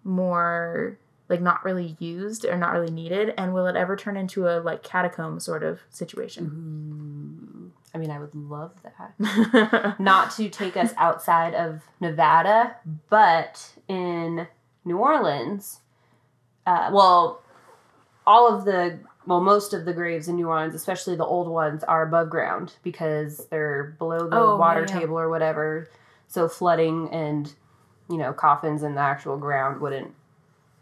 [0.05, 0.99] more
[1.33, 4.61] like not really used or not really needed and will it ever turn into a
[4.61, 6.45] like catacomb sort of situation?
[7.67, 7.73] Ooh.
[7.95, 9.97] I mean, I would love that.
[10.01, 12.77] Not to take us outside of Nevada,
[13.11, 14.47] but in
[14.85, 15.81] New Orleans,
[16.67, 17.43] uh, well,
[18.27, 21.85] all of the, well, most of the graves in New Orleans, especially the old ones,
[21.85, 25.01] are above ground because they're below the Oh, water yeah.
[25.01, 25.89] table or whatever.
[26.29, 27.53] So flooding and,
[28.09, 30.15] you know, coffins in the actual ground wouldn't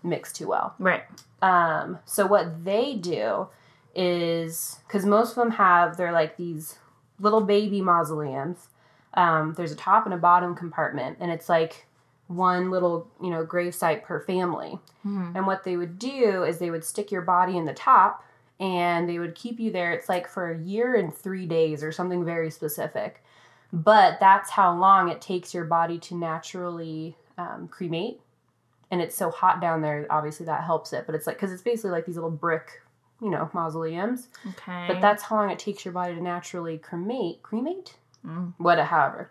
[0.03, 0.74] mix too well.
[0.78, 1.03] right.
[1.42, 3.48] Um, so what they do
[3.94, 6.76] is because most of them have they're like these
[7.18, 8.68] little baby mausoleums.
[9.14, 11.86] Um, there's a top and a bottom compartment, and it's like
[12.28, 14.78] one little you know grave site per family.
[15.07, 15.34] Mhm.
[15.34, 18.24] And what they would do is they would stick your body in the top,
[18.61, 19.92] and they would keep you there.
[19.92, 23.24] It's like for a year and three days or something very specific.
[23.72, 28.20] But that's how long it takes your body to naturally um, cremate
[28.91, 31.62] and it's so hot down there obviously that helps it but it's like because it's
[31.62, 32.82] basically like these little brick
[33.22, 34.86] you know mausoleums Okay.
[34.88, 37.95] but that's how long it takes your body to naturally cremate cremate
[38.26, 38.53] Mm.
[38.59, 39.30] what however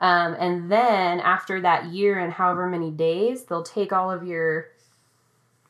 [0.00, 4.68] Um, and then after that year and however many days, they'll take all of your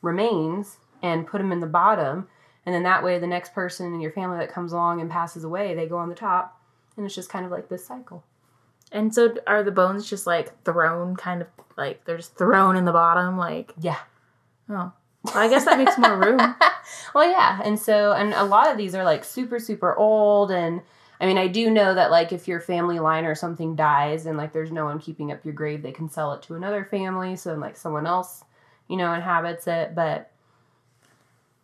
[0.01, 2.27] remains and put them in the bottom.
[2.65, 5.43] And then that way, the next person in your family that comes along and passes
[5.43, 6.61] away, they go on the top.
[6.95, 8.23] And it's just kind of like this cycle.
[8.91, 12.85] And so are the bones just like thrown kind of like they're just thrown in
[12.85, 13.97] the bottom like Yeah.
[14.69, 14.91] oh.
[15.23, 16.39] Well, I guess that makes more room.
[17.13, 17.59] well, yeah.
[17.63, 20.49] And so, and a lot of these are like super, super old.
[20.49, 20.81] And
[21.19, 24.37] I mean, I do know that like if your family line or something dies and
[24.37, 27.35] like there's no one keeping up your grave, they can sell it to another family.
[27.35, 28.45] So then like someone else,
[28.87, 29.93] you know, inhabits it.
[29.93, 30.31] But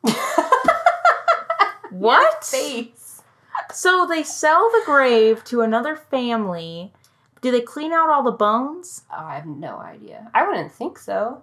[1.92, 2.44] What?
[3.74, 6.92] So they sell the grave to another family.
[7.42, 9.04] Do they clean out all the bones?
[9.12, 10.30] Oh, I have no idea.
[10.34, 11.42] I wouldn't think so.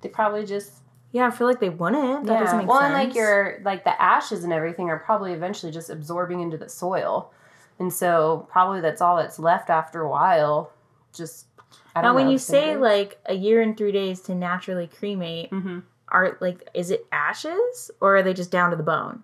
[0.00, 0.72] They probably just
[1.12, 2.26] Yeah, I feel like they wouldn't.
[2.26, 2.94] That doesn't make well, sense.
[2.94, 6.68] and like your like the ashes and everything are probably eventually just absorbing into the
[6.68, 7.32] soil,
[7.78, 10.70] and so probably that's all that's left after a while.
[11.14, 11.46] Just
[11.94, 15.82] I now, when you say like a year and three days to naturally cremate, Mhm.
[16.08, 19.22] are like is it ashes or are they just down to the bone?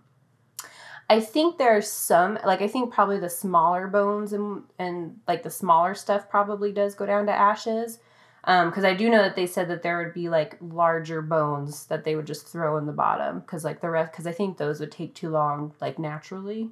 [1.10, 5.50] I think there's some like I think probably the smaller bones and and like the
[5.50, 7.98] smaller stuff probably does go down to ashes.
[8.44, 11.86] Um, because I do know that they said that there would be like larger bones
[11.86, 14.56] that they would just throw in the bottom because like the rest because I think
[14.56, 16.70] those would take too long like naturally.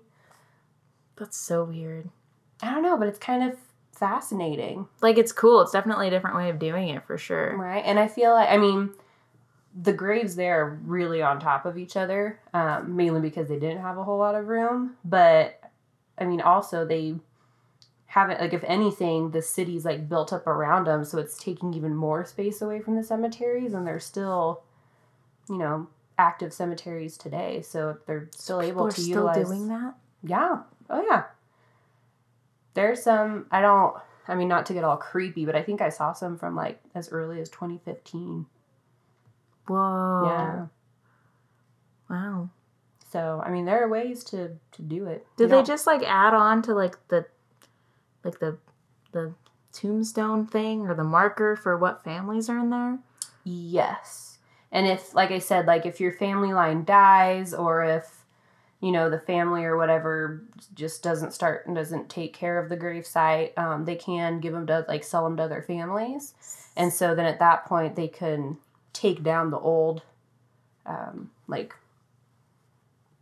[1.17, 2.09] That's so weird.
[2.63, 3.59] I don't know, but it's kind of
[3.93, 5.63] fascinating, Like it's cool.
[5.63, 7.57] It's definitely a different way of doing it for sure.
[7.57, 7.83] right?
[7.85, 8.91] And I feel like I mean
[9.81, 13.83] the graves there are really on top of each other, um, mainly because they didn't
[13.83, 14.97] have a whole lot of room.
[15.05, 15.61] But
[16.19, 17.17] I mean, also they
[18.07, 21.95] haven't like if anything, the city's like built up around them, so it's taking even
[21.95, 24.63] more space away from the cemeteries, and they're still,
[25.49, 29.47] you know, active cemeteries today, so they're still People able to still utilize.
[29.47, 29.95] doing that.
[30.23, 30.63] Yeah.
[30.89, 31.25] Oh yeah.
[32.75, 33.47] There's some.
[33.51, 33.95] I don't.
[34.29, 36.81] I mean, not to get all creepy, but I think I saw some from like
[36.95, 38.47] as early as 2015.
[39.67, 40.23] Whoa.
[40.27, 40.67] Yeah.
[42.09, 42.51] Wow.
[43.11, 45.27] So I mean, there are ways to to do it.
[45.37, 47.27] Did they just like add on to like the
[48.25, 48.59] like the
[49.13, 49.33] the
[49.73, 52.99] tombstone thing or the marker for what families are in there?
[53.45, 54.39] Yes.
[54.73, 58.25] And if, like I said, like if your family line dies, or if
[58.81, 60.43] you know the family or whatever
[60.75, 64.53] just doesn't start and doesn't take care of the grave site, um, they can give
[64.53, 66.35] them to like sell them to other families,
[66.77, 68.59] and so then at that point they can
[68.97, 70.03] take down the old,
[70.87, 71.75] um, like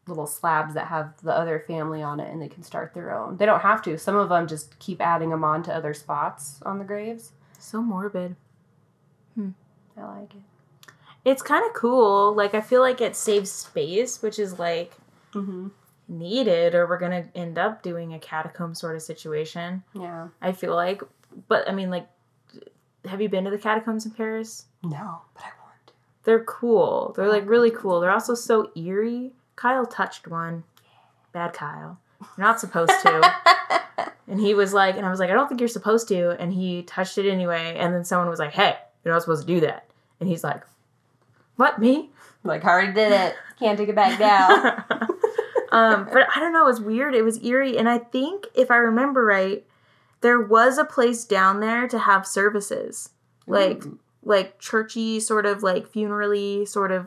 [0.06, 3.36] little slabs that have the other family on it, and they can start their own.
[3.38, 3.96] They don't have to.
[3.98, 7.32] Some of them just keep adding them on to other spots on the graves.
[7.58, 8.36] So morbid.
[9.34, 9.50] Hmm.
[9.96, 10.92] I like it.
[11.24, 12.34] It's kind of cool.
[12.34, 14.92] Like I feel like it saves space, which is like
[15.32, 15.66] Mm-hmm.
[16.06, 19.82] needed or we're going to end up doing a catacomb sort of situation.
[19.94, 20.28] Yeah.
[20.40, 21.02] I feel like
[21.48, 22.06] but I mean like
[23.06, 24.66] have you been to the catacombs in Paris?
[24.84, 25.48] No, but I.
[26.24, 27.14] They're cool.
[27.16, 28.00] They're like really cool.
[28.00, 29.32] They're also so eerie.
[29.56, 30.64] Kyle touched one.
[31.32, 31.98] Bad Kyle.
[32.20, 33.34] You're not supposed to.
[34.28, 36.30] and he was like, and I was like, I don't think you're supposed to.
[36.40, 37.76] And he touched it anyway.
[37.78, 39.88] And then someone was like, Hey, you're not supposed to do that.
[40.20, 40.62] And he's like,
[41.56, 42.10] What, me?
[42.44, 43.34] like, I already did it.
[43.58, 44.84] Can't take it back now.
[45.72, 46.64] um, but I don't know.
[46.64, 47.14] It was weird.
[47.14, 47.78] It was eerie.
[47.78, 49.64] And I think, if I remember right,
[50.20, 53.10] there was a place down there to have services.
[53.46, 53.98] Like, Ooh.
[54.24, 57.06] Like churchy sort of like funerally sort of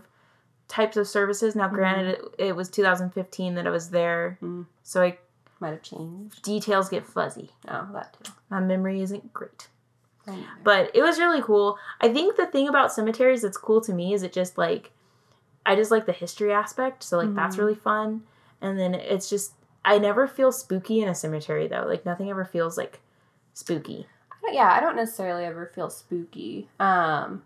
[0.68, 1.56] types of services.
[1.56, 4.66] Now, granted, it, it was 2015 that I was there, Mm.
[4.84, 5.18] so I
[5.60, 6.42] might have changed.
[6.44, 7.52] details get fuzzy.
[7.68, 8.32] Oh, that too.
[8.50, 9.68] My memory isn't great,
[10.64, 11.78] but it was really cool.
[12.02, 14.92] I think the thing about cemeteries that's cool to me is it just like
[15.66, 17.60] I just like the history aspect, so like that's Mhm.
[17.60, 18.24] really fun.
[18.62, 19.54] And then it's just
[19.86, 21.86] I never feel spooky in a cemetery though.
[21.88, 23.00] Like nothing ever feels like
[23.54, 24.08] spooky.
[24.48, 26.68] Don't- yeah, I don't necessarily ever feel spooky.
[26.80, 27.44] Um,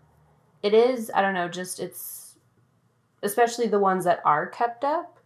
[0.62, 2.36] it is, I don't know, just it's,
[3.22, 5.18] especially the ones that are kept up.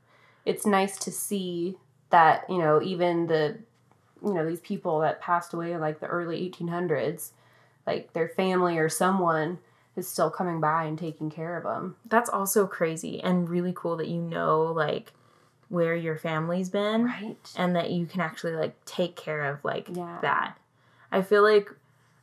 [0.45, 1.77] It's nice to see
[2.11, 3.59] that you know even the,
[4.25, 7.31] you know these people that passed away in like the early 1800s,
[7.87, 9.59] like their family or someone
[9.97, 11.97] is still coming by and taking care of them.
[12.07, 15.13] That's also crazy and really cool that you know like
[15.69, 17.05] where your family's been.
[17.07, 17.37] Right.
[17.57, 20.19] and that you can actually like take care of like Yeah.
[20.23, 20.59] that.
[21.17, 21.71] I feel like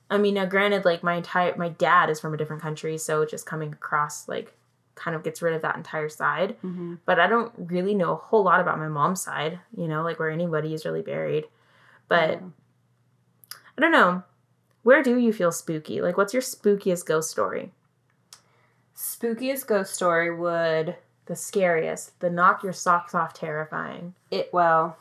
[0.09, 3.25] I mean now granted like my entire my dad is from a different country so
[3.25, 4.53] just coming across like
[4.95, 6.55] kind of gets rid of that entire side.
[6.63, 6.95] Mm-hmm.
[7.05, 10.19] But I don't really know a whole lot about my mom's side, you know, like
[10.19, 11.45] where anybody is really buried.
[12.07, 12.41] But
[13.75, 14.23] I don't know.
[14.83, 15.99] Where do you feel spooky?
[16.01, 17.71] Like what's your spookiest ghost story?
[18.95, 24.13] spookiest ghost story would The scariest, the knock your socks off terrifying.
[24.29, 24.97] it well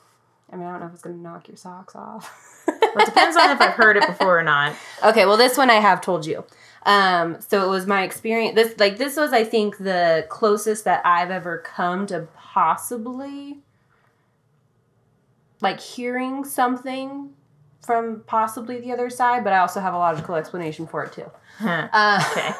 [0.51, 2.62] i mean i don't know if it's gonna knock your socks off
[2.97, 4.75] it depends on if I've heard it before or not.
[5.05, 6.45] Okay, well this one I have told you.
[6.85, 8.55] Um, so it was my experience.
[8.55, 13.59] This like this was I think the closest that I've ever come to possibly
[15.61, 17.31] like hearing something
[17.85, 21.31] from possibly the other side, but I also have a logical explanation for it too.
[21.59, 21.87] Huh.
[21.93, 22.55] Uh, Okay.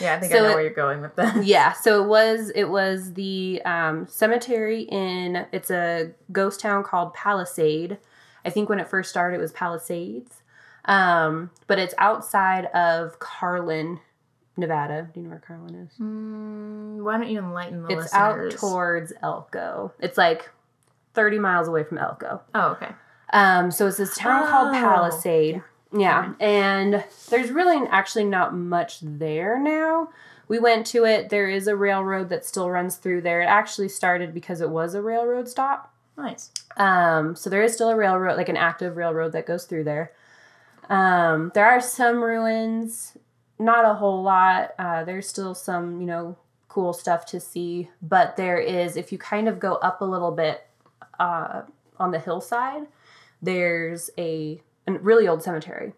[0.00, 1.44] Yeah, I think So I know it- where you're going with that.
[1.44, 7.14] yeah, so it was it was the um, cemetery in it's a ghost town called
[7.14, 7.98] Palisade.
[8.44, 10.42] I think when it first started it was Palisades,
[10.84, 14.00] um, but it's outside of Carlin,
[14.56, 15.08] Nevada.
[15.12, 15.90] Do you know where Carlin is?
[16.00, 19.92] Mm, why don't you enlighten the it's out towards Elko.
[20.00, 20.50] It's like
[21.14, 22.40] thirty miles away from Elko.
[22.54, 22.88] oh, okay.
[23.32, 25.62] Um, so it's this town called Oh, Palisade.
[25.96, 26.34] Yeah.
[26.40, 30.08] And there's really actually not much there now.
[30.48, 31.28] We went to it.
[31.30, 33.40] There is a railroad that still runs through there.
[33.40, 35.94] It actually started because it was a railroad stop.
[36.20, 36.50] Nice.
[36.76, 40.12] Um, so there is still a railroad, like an active railroad that goes through there.
[40.88, 43.16] Um, there are some ruins,
[43.58, 44.72] not a whole lot.
[44.78, 46.36] Uh, there's still some, you know,
[46.68, 47.90] cool stuff to see.
[48.02, 50.66] But there is, if you kind of go up a little bit
[51.18, 51.62] uh,
[51.98, 52.86] on the hillside,
[53.40, 55.92] there's a, a really old cemetery.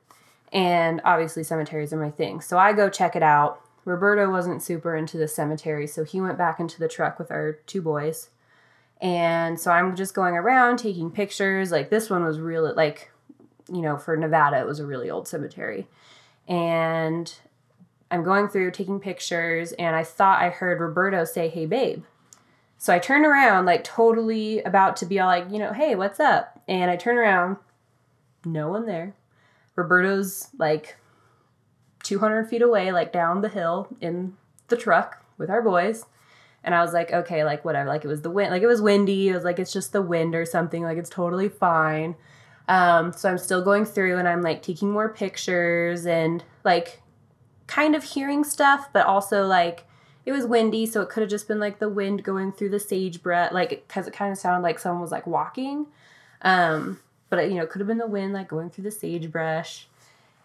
[0.53, 2.41] And obviously, cemeteries are my thing.
[2.41, 3.61] So I go check it out.
[3.85, 7.55] Roberto wasn't super into the cemetery, so he went back into the truck with our
[7.67, 8.29] two boys.
[9.03, 11.73] And so I'm just going around taking pictures.
[11.73, 13.11] Like this one was really like,
[13.71, 15.89] you know, for Nevada, it was a really old cemetery.
[16.47, 17.35] And
[18.13, 22.05] I'm going through taking pictures, and I thought I heard Roberto say, Hey, babe.
[22.79, 26.21] So I turn around, like totally about to be all like, you know, hey, what's
[26.21, 26.61] up?
[26.69, 27.57] And I turn around,
[28.45, 29.15] no one there.
[29.77, 30.97] Roberto's like
[32.03, 34.37] 200 feet away, like down the hill in
[34.69, 36.07] the truck with our boys.
[36.65, 37.89] And I was like, okay, like whatever.
[37.89, 39.29] Like it was the wind, like it was windy.
[39.29, 40.83] It was like it's just the wind or something.
[40.83, 42.15] Like it's totally fine.
[42.69, 47.03] Um, so I'm still going through and I'm like taking more pictures and like
[47.67, 49.85] kind of hearing stuff, but also like
[50.25, 52.79] it was windy, so it could have just been like the wind going through the
[52.79, 55.87] sage sagebrush, like because it kind of sounded like someone was like walking.
[56.43, 59.89] Um, but you know, it could have been the wind like going through the sagebrush.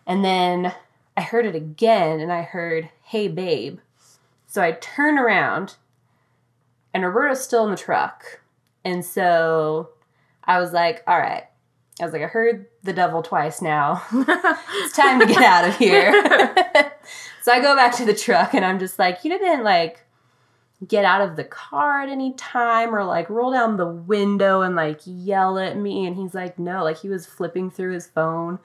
[0.08, 0.74] And then
[1.16, 3.80] I heard it again, and I heard, "Hey, babe."
[4.48, 5.76] So I turn around,
[6.94, 8.42] and Roberto's still in the truck,
[8.84, 9.90] and so
[10.44, 11.44] I was like, "All right."
[12.00, 14.04] I was like, I heard the devil twice now.
[14.12, 16.12] it's time to get out of here.
[17.42, 20.06] so I go back to the truck and I'm just like, you didn't like
[20.86, 24.76] get out of the car at any time or like roll down the window and
[24.76, 26.06] like yell at me.
[26.06, 28.60] And he's like, no, like he was flipping through his phone.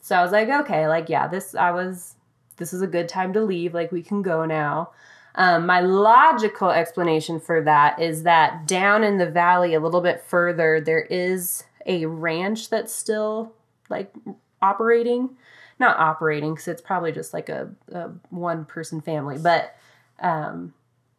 [0.00, 2.14] So I was like, okay, like, yeah, this, I was,
[2.56, 3.74] this is a good time to leave.
[3.74, 4.92] Like, we can go now.
[5.34, 10.20] Um, my logical explanation for that is that down in the valley, a little bit
[10.20, 13.52] further, there is a ranch that's still
[13.88, 14.12] like
[14.60, 15.30] operating.
[15.78, 19.38] Not operating, because it's probably just like a, a one person family.
[19.38, 19.74] But
[20.20, 20.74] um,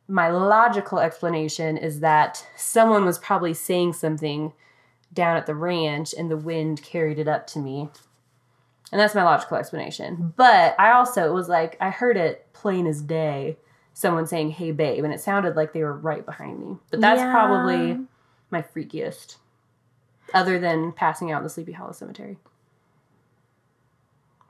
[0.07, 4.53] my logical explanation is that someone was probably saying something
[5.13, 7.89] down at the ranch and the wind carried it up to me.
[8.91, 10.33] And that's my logical explanation.
[10.35, 13.57] But I also it was like, I heard it plain as day
[14.01, 15.03] someone saying, Hey, babe.
[15.03, 16.77] And it sounded like they were right behind me.
[16.89, 17.31] But that's Yeah.
[17.31, 17.99] probably
[18.49, 19.37] my freakiest,
[20.33, 22.37] other than passing out in the Sleepy Hollow Cemetery.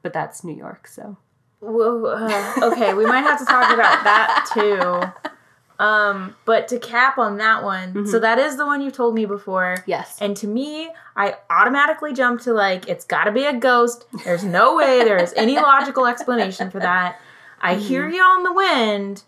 [0.02, 1.18] But that's New York, so.
[1.60, 5.84] Whoa, uh, okay, we might have to talk about that too.
[5.84, 8.22] Um, but to cap on that one, so Mhm.
[8.22, 9.78] that is the one you told me before.
[9.86, 10.18] Yes.
[10.22, 14.06] And to me, I automatically jump to like, it's got to be a ghost.
[14.24, 17.20] There's no way there is any logical explanation for that.
[17.62, 19.24] I hear you on the wind,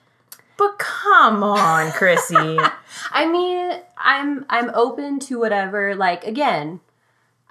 [0.57, 2.57] but come on, Chrissy.
[3.11, 5.95] I mean, I'm I'm open to whatever.
[5.95, 6.79] Like again,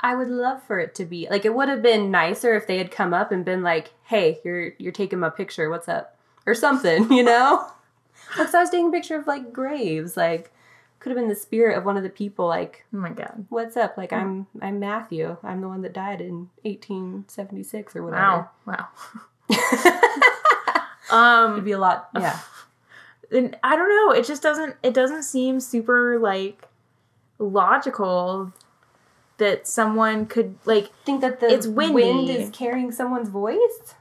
[0.01, 2.79] I would love for it to be like it would have been nicer if they
[2.79, 5.71] had come up and been like, "Hey, you're you're taking my picture.
[5.71, 7.67] What's up?" or something, you know?
[8.29, 10.53] Because I was taking a picture of like graves, like
[11.01, 12.47] could have been the spirit of one of the people.
[12.47, 13.45] Like, oh my god.
[13.51, 13.99] what's up?
[13.99, 15.37] Like, I'm I'm Matthew.
[15.43, 18.23] I'm the one that died in 1876 or whatever.
[18.23, 18.51] Wow.
[18.65, 18.89] Wow.
[19.51, 22.09] It'd um, be a lot.
[22.19, 22.39] Yeah.
[23.33, 24.13] And I don't know.
[24.19, 24.77] It just doesn't.
[24.83, 26.69] It doesn't seem super like
[27.39, 28.53] logical
[29.39, 30.91] that someone could like.
[31.05, 32.33] Think that the It's wind windy.
[32.33, 33.95] is carrying someone's voice.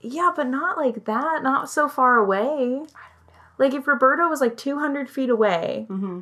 [0.00, 1.42] Yeah, but not like that.
[1.42, 2.82] Not so far away.
[3.58, 6.20] Like if Roberto was like two hundred feet away, Mm-hmm.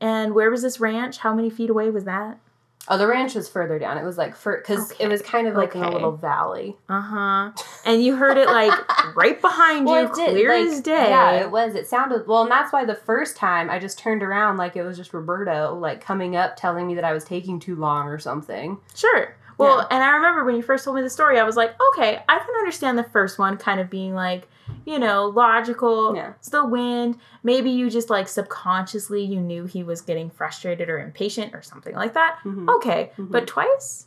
[0.00, 1.18] and where was this ranch?
[1.18, 2.38] How many feet away was that?
[2.86, 3.96] Oh, the ranch was further down.
[3.96, 5.04] It was like for because Okay.
[5.04, 6.76] it was kind of like in a little valley.
[6.88, 7.52] Uh huh.
[7.86, 8.72] And you heard it like
[9.16, 11.08] right behind you, it did, clear like, as day.
[11.08, 11.74] Yeah, it was.
[11.74, 14.82] It sounded well, and that's why the first time I just turned around like it
[14.82, 18.18] was just Roberto like coming up telling me that I was taking too long or
[18.18, 18.78] something.
[18.94, 19.34] Sure.
[19.56, 19.86] Well, Yeah.
[19.90, 22.38] and I remember when you first told me the story, I was like, okay, I
[22.38, 24.48] can understand the first one kind of being like,
[24.84, 26.14] you know, logical.
[26.14, 26.32] Yeah.
[26.38, 27.18] It's the wind.
[27.42, 31.94] Maybe you just like subconsciously you knew he was getting frustrated or impatient or something
[31.94, 32.38] like that.
[32.44, 32.68] Mhm.
[32.76, 33.30] Okay, Mhm.
[33.30, 34.06] but twice,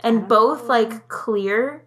[0.00, 0.68] and both know.
[0.68, 1.82] like clear.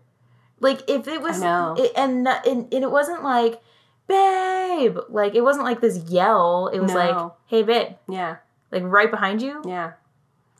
[0.59, 1.39] Like if it was.
[1.43, 3.61] It, and, and and it wasn't like,
[4.07, 4.97] babe.
[5.09, 6.67] Like it wasn't like this yell.
[6.73, 7.93] It was like, hey, babe.
[8.09, 8.37] Yeah,
[8.71, 9.61] Like right behind you.
[9.65, 9.93] yeah.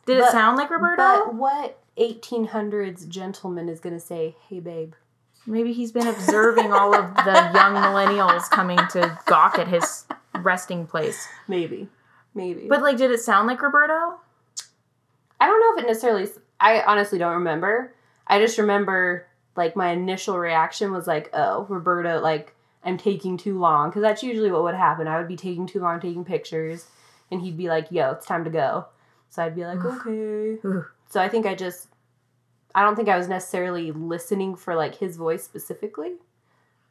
[0.05, 0.95] Did it sound like Roberto?
[1.25, 4.93] But what 1800s gentleman is gonna say, "Hey, babe"?
[5.47, 10.85] Maybe he's been observing all of the young millennials coming to gawk at his resting
[10.85, 11.27] place.
[11.47, 11.87] Maybe,
[12.35, 12.67] maybe.
[12.67, 14.17] But like, did it sound like Roberto?
[15.39, 16.27] I don't know if it necessarily.
[16.59, 17.93] I honestly don't remember.
[18.27, 19.25] I just remember
[19.55, 24.23] like my initial reaction was like, "Oh, Roberto like I'm taking too long," because that's
[24.23, 25.07] usually what would happen.
[25.07, 26.87] I would be taking too long taking pictures,
[27.31, 28.85] and he'd be like, "Yo, it's time to go."
[29.29, 30.57] So I'd be like, "Okay."
[31.09, 31.87] So I think I just,
[32.78, 36.11] I don't think I was necessarily listening for like his voice specifically,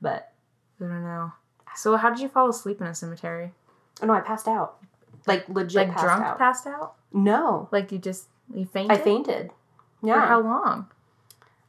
[0.03, 0.33] but
[0.81, 1.33] I don't know.
[1.77, 3.53] So how did you fall asleep in a cemetery?
[4.03, 4.79] oh no, I passed out,
[5.29, 6.39] like legit like passed drunk out.
[6.39, 6.95] passed out?
[7.13, 8.99] no, Like you just you fainted?
[8.99, 9.51] I fainted.
[10.03, 10.23] Yeah.
[10.23, 10.89] For how long?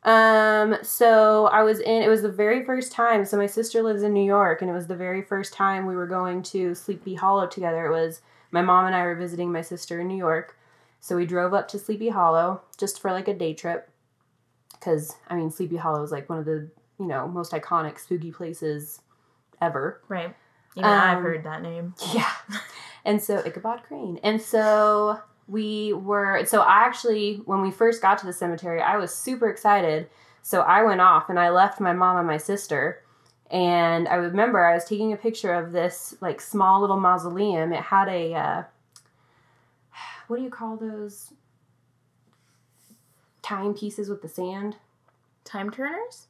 [0.03, 3.23] Um, so I was in, it was the very first time.
[3.23, 5.95] So my sister lives in New York, and it was the very first time we
[5.95, 7.85] were going to Sleepy Hollow together.
[7.85, 10.57] It was my mom and I were visiting my sister in New York.
[10.99, 13.91] So we drove up to Sleepy Hollow just for like a day trip.
[14.79, 16.69] Because, I mean, Sleepy Hollow is like one of the,
[16.99, 19.01] you know, most iconic spooky places
[19.61, 20.01] ever.
[20.07, 20.35] Right.
[20.75, 21.93] Even I've Um, heard that name.
[22.13, 22.29] Yeah.
[23.05, 24.19] And so Ichabod Crane.
[24.21, 28.97] And so we were so I actually when we first got to the cemetery, I
[28.97, 30.09] was super excited.
[30.41, 33.01] So I went off and I left my mom and my sister.
[33.49, 37.71] And I remember I was taking a picture of this like small little mausoleum.
[37.71, 38.63] It had a uh,
[40.27, 41.31] what do you call those
[43.47, 44.75] timepieces with the sand?
[45.45, 46.27] Time turners?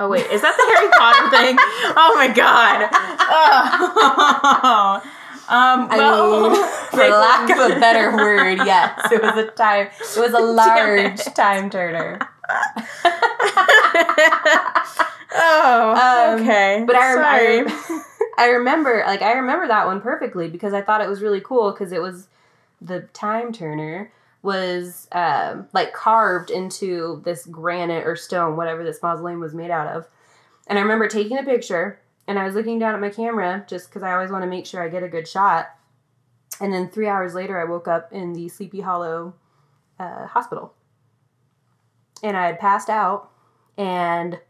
[0.00, 1.56] Oh wait, is that the Harry Potter thing?
[1.98, 2.88] Oh my god.
[3.28, 5.12] Oh.
[5.48, 6.60] Um, I well, mean,
[6.90, 9.86] for lack of a better word, yes, it was a time.
[10.00, 12.18] It was a large time turner.
[15.32, 16.82] oh, Um, okay.
[16.84, 17.64] But I, Sorry.
[17.68, 18.02] I,
[18.38, 21.70] I remember, like, I remember that one perfectly because I thought it was really cool
[21.70, 22.26] because it was
[22.80, 24.10] the time turner
[24.46, 29.94] was um, like carved into this granite or stone, whatever this mausoleum was made out
[29.94, 30.06] of.
[30.66, 33.88] And I remember taking a picture and I was looking down at my camera just
[33.88, 35.70] because I always want to make sure I get a good shot.
[36.60, 39.34] And then three hours later, I woke up in the Sleepy Hollow
[39.98, 40.72] uh, hospital.
[42.22, 43.30] And I had passed out,
[43.76, 44.40] and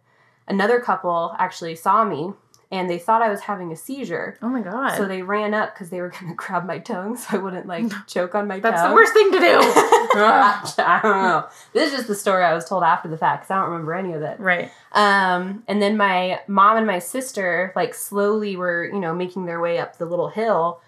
[0.46, 2.32] another couple actually saw me
[2.70, 4.36] and they thought I was having a seizure.
[4.42, 4.96] oh my god.
[4.96, 7.66] So they ran up because they were going to grab my tongue so I wouldn't
[7.66, 8.90] like choke on my That's tongue.
[8.90, 9.58] the worst thing to do.
[10.18, 11.46] I don't know.
[11.72, 13.94] This is just the story I was told after the fact because I don't remember
[13.94, 14.40] any of it.
[14.40, 14.70] right.
[14.92, 19.60] Um, and then my mom and my sister like slowly were, you know, making their
[19.60, 20.80] way up the little hill.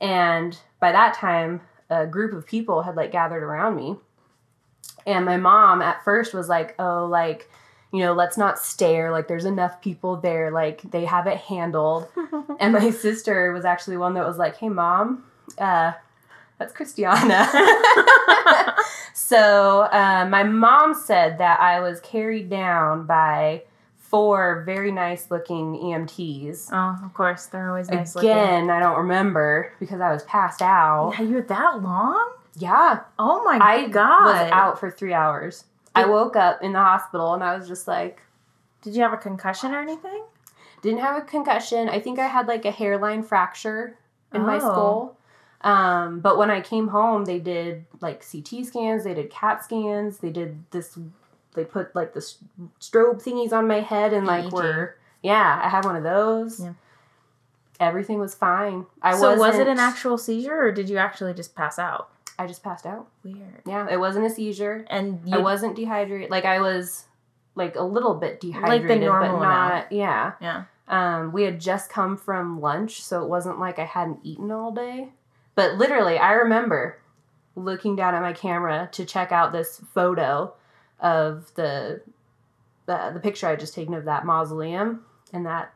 [0.00, 1.60] And by that time,
[1.90, 3.96] a group of people had like gathered around me.
[5.06, 7.50] And my mom at first was like, oh, like,
[7.92, 9.10] you know, let's not stare.
[9.10, 10.50] Like, there's enough people there.
[10.50, 12.08] Like, they have it handled.
[12.60, 15.24] And my sister was actually one that was like, hey, mom,
[15.56, 15.92] uh,
[16.58, 17.46] that's Christiana.
[19.14, 23.62] so uh, my mom said that I was carried down by
[23.96, 26.68] four very nice looking EMTs.
[26.72, 27.46] oh, of course.
[27.46, 28.30] They're always nice looking.
[28.30, 31.14] Again, I don't remember because I was passed out.
[31.18, 32.32] Yeah, you were that long?
[32.58, 34.24] Yeah, Oh my I god.
[34.26, 35.64] was out for three hours.
[35.94, 38.22] I woke up in the hospital and I was just like,
[38.82, 40.24] Did you have a concussion or anything?
[40.82, 41.90] didn't have a concussion.
[41.90, 43.98] I think I had like a hairline fracture
[44.32, 44.58] in my Oh.
[44.60, 45.16] skull.
[45.62, 50.18] Um, but when I came home, they did like CT scans, they did CAT scans,
[50.18, 50.98] they did this,
[51.52, 52.20] they put like the
[52.80, 54.52] strobe thingies on my head and like EEG.
[54.52, 56.60] were, yeah, I had one of those.
[56.60, 56.72] Yeah.
[57.78, 58.86] Everything was fine.
[59.02, 62.08] I so was it an actual seizure or did you actually just pass out?
[62.40, 63.06] I just passed out.
[63.22, 63.62] Weird.
[63.66, 64.86] Yeah, it wasn't a seizure.
[64.88, 66.30] And I wasn't dehydrated.
[66.30, 67.04] Like I was
[67.54, 70.32] like a little bit dehydrated, like the normal but not, yeah.
[70.40, 70.64] yeah.
[70.88, 74.72] Um, we had just come from lunch, so it wasn't like I hadn't eaten all
[74.72, 75.10] day.
[75.54, 76.98] But literally, I remember
[77.56, 80.54] looking down at my camera to check out this photo
[80.98, 82.00] of the
[82.86, 85.74] the, the picture I had just taken of that mausoleum, and that.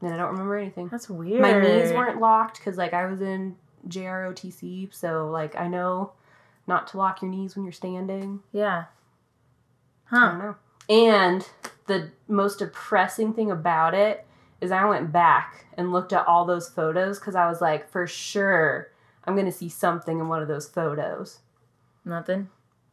[0.00, 0.88] Then I don't remember anything.
[0.88, 1.40] That's weird.
[1.40, 3.56] My knees weren't locked because like I was in
[3.88, 6.12] JROTC, so like I know
[6.66, 8.40] not to lock your knees when you're standing.
[8.52, 8.84] Yeah.
[10.10, 10.56] I don't know.
[10.88, 11.48] And
[11.86, 14.26] the most depressing thing about it
[14.60, 18.06] is I went back and looked at all those photos because I was like, for
[18.06, 18.90] sure,
[19.24, 21.40] I'm gonna see something in one of those photos.
[22.04, 22.48] Nothing.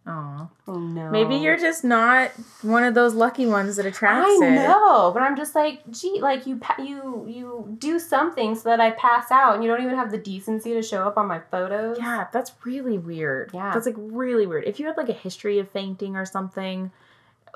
[0.08, 0.49] Oh.
[0.68, 1.12] Oh no.
[1.12, 2.32] Maybe you're just not
[2.64, 4.52] one of those lucky ones that attracts I it.
[4.56, 8.80] know, but I'm just like, gee, like you pa- you you do something so that
[8.80, 11.39] I pass out, and you don't even have the decency to show up on my
[11.52, 11.97] photos.
[11.99, 13.52] Yeah, that's really weird.
[13.54, 13.72] Yeah.
[13.74, 14.64] That's like really weird.
[14.66, 16.91] If you had like a history of fainting or something,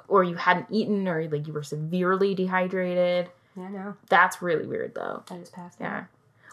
[0.08, 3.28] or you hadn't eaten, or like you were severely dehydrated,
[3.58, 5.24] yeah, no, that's really weird though.
[5.32, 5.98] I just passed Yeah.
[5.98, 6.04] out.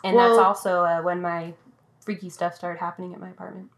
[0.05, 1.53] And Well- that's also uh, when my
[2.01, 3.71] freaky stuff started happening at my apartment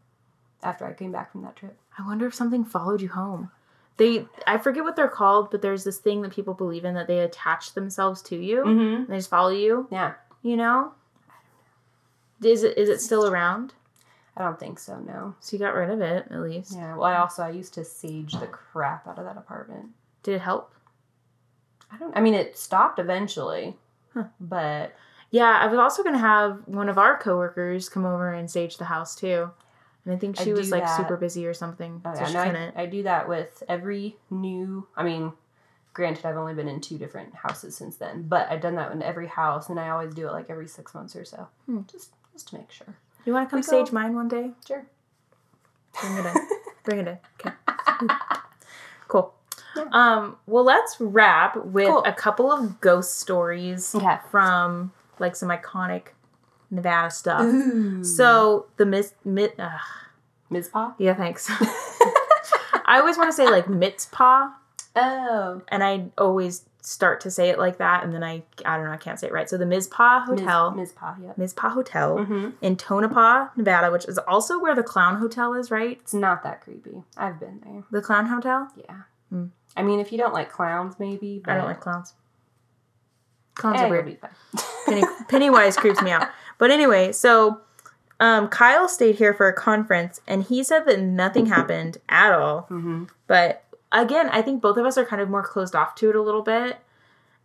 [0.62, 1.76] after I came back from that trip.
[1.98, 3.50] I wonder if something followed you home.
[3.96, 7.06] They, I forget what they're called, but there's this thing that people believe in that
[7.06, 8.64] they attach themselves to you.
[8.64, 8.94] Mm-hmm.
[9.02, 9.86] And they just follow you.
[9.90, 10.92] Yeah, You know.
[12.42, 13.72] Is it is it still around?
[14.36, 14.98] I don't think so.
[14.98, 15.34] No.
[15.40, 16.72] So you got rid of it at least.
[16.74, 16.94] Yeah.
[16.96, 19.86] Well, I also I used to sage the crap out of that apartment.
[20.24, 20.74] Did it help?
[21.90, 22.14] I don't.
[22.16, 23.76] I mean, it stopped eventually,
[24.12, 24.24] Huh.
[24.40, 24.92] but
[25.30, 28.84] Yeah, I was also gonna have one of our coworkers come over and sage the
[28.86, 29.50] house too,
[30.04, 30.96] and I think I she was like that.
[30.96, 32.82] super busy or something, Oh, so yeah, no, I-.
[32.82, 34.86] I, do that with every new.
[34.96, 35.32] I mean,
[35.92, 39.02] granted, I've only been in two different houses since then, but I've done that in
[39.02, 41.80] every house, and I always do it like every six months or so, Hmm.
[41.90, 42.96] just just to make sure.
[43.24, 44.50] you want to come we stage go- mine one day?
[44.66, 44.84] Sure.
[46.00, 46.34] Bring it in.
[46.84, 47.18] Bring it in.
[47.40, 47.54] Okay.
[49.08, 49.34] cool.
[49.76, 49.84] Yeah.
[49.92, 50.36] Um.
[50.46, 52.02] Well, let's wrap with Cool.
[52.04, 54.18] a couple of ghost stories Okay.
[54.30, 56.08] from like some iconic
[56.70, 57.42] Nevada stuff.
[57.42, 58.02] Ooh.
[58.04, 59.54] So the Miss Mit.
[59.58, 59.78] Uh.
[60.98, 61.50] Yeah, thanks.
[62.86, 64.52] I always want to say like Mitzpah.
[64.96, 65.62] oh.
[65.68, 68.92] and I always start to say it like that, and then I I don't know
[68.92, 69.48] I can't say it right.
[69.48, 70.92] So the Mizpah Hotel, Ms.
[70.92, 71.16] Pa.
[71.20, 71.38] Yep.
[71.38, 72.50] Mizpah Hotel Mm-hmm.
[72.60, 75.98] in Tonopah, Nevada, which is also where the Clown Hotel is, right?
[76.02, 77.02] It's not that creepy.
[77.16, 77.84] I've been there.
[77.90, 78.68] The Clown Hotel.
[78.76, 78.96] Yeah.
[79.30, 79.46] Hmm.
[79.76, 81.40] I mean, if you don't like clowns, maybe.
[81.44, 82.12] But I don't like clowns.
[83.54, 84.06] Clowns are weird.
[84.06, 84.30] be fine.
[84.86, 86.28] Penny, Pennywise creeps me out.
[86.58, 87.60] But anyway, so
[88.20, 92.62] um, Kyle stayed here for a conference, and he said that nothing happened at all.
[92.62, 93.04] Mm-hmm.
[93.26, 96.16] But again, I think both of us are kind of more closed off to it
[96.16, 96.78] a little bit.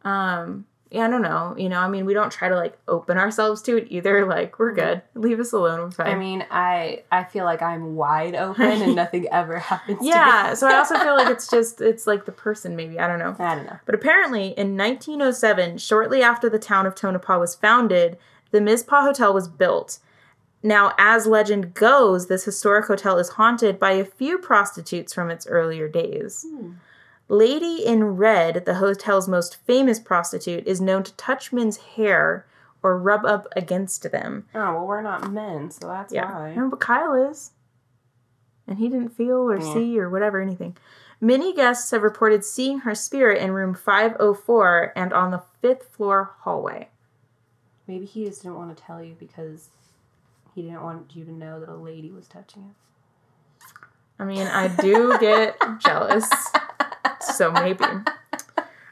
[0.03, 1.53] Um, yeah, I don't know.
[1.57, 4.26] You know, I mean, we don't try to like open ourselves to it either.
[4.30, 5.01] Like, we're good.
[5.16, 5.80] Leave us alone.
[5.80, 6.07] We're fine.
[6.07, 9.99] I mean, I I feel like I'm wide open and nothing ever happens.
[10.01, 10.43] yeah.
[10.43, 10.55] To me.
[10.55, 12.99] so I also feel like it's just it's like the person maybe.
[12.99, 13.36] I don't know.
[13.39, 13.80] I don't know.
[13.86, 18.18] But apparently, in 1907, shortly after the town of Tonopah was founded,
[18.52, 20.00] the Mizpah Hotel was built.
[20.62, 25.47] Now, as legend goes, this historic hotel is haunted by a few prostitutes from its
[25.47, 26.45] earlier days.
[26.47, 26.72] Hmm.
[27.30, 32.45] Lady in Red, the hotel's most famous prostitute, is known to touch men's hair
[32.82, 34.47] or rub up against them.
[34.56, 36.32] Oh well, we're not men, so that's Yeah.
[36.32, 36.50] why.
[36.50, 37.52] Remember, but Kyle is.
[38.68, 39.74] And he didn't feel or Yeah.
[39.74, 40.76] see or whatever, anything.
[41.22, 46.32] Many guests have reported seeing her spirit in room 504 and on the fifth floor
[46.39, 46.89] hallway.
[47.89, 49.69] Maybe he just didn't want to tell you because
[50.53, 52.75] he didn't want you to know that a lady was touching him.
[54.19, 56.29] I mean, I do get jealous.
[57.19, 57.83] So maybe.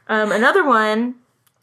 [0.08, 1.14] Um, another one,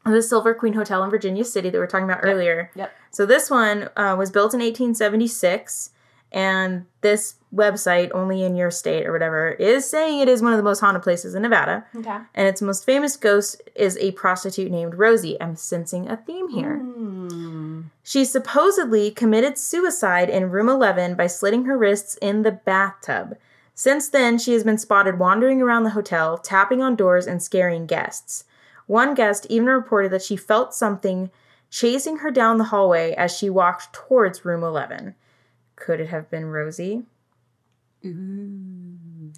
[0.06, 2.72] the Silver Queen Hotel in Virginia City that we were talking about earlier.
[2.74, 2.96] Yep.
[3.12, 5.90] So this one uh, was built in 1876,
[6.36, 10.58] and this website, only in your state or whatever, is saying it is one of
[10.58, 11.86] the most haunted places in Nevada.
[11.96, 12.18] Okay.
[12.34, 15.42] And its most famous ghost is a prostitute named Rosie.
[15.42, 16.80] I'm sensing a theme here.
[16.80, 17.84] Hmm.
[18.04, 23.38] She supposedly committed suicide in room 11 by slitting her wrists in the bathtub.
[23.74, 27.86] Since then, she has been spotted wandering around the hotel, tapping on doors and scaring
[27.86, 28.44] guests.
[28.88, 31.32] One guest even reported that she felt something
[31.70, 35.16] chasing her down the hallway as she walked towards room 11.
[35.76, 37.04] Could it have been Rosie?
[38.06, 39.32] Ooh.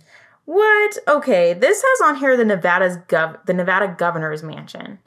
[0.46, 0.98] What?
[1.08, 5.00] Okay, this has on here the Nevada's gov the Nevada governor's mansion.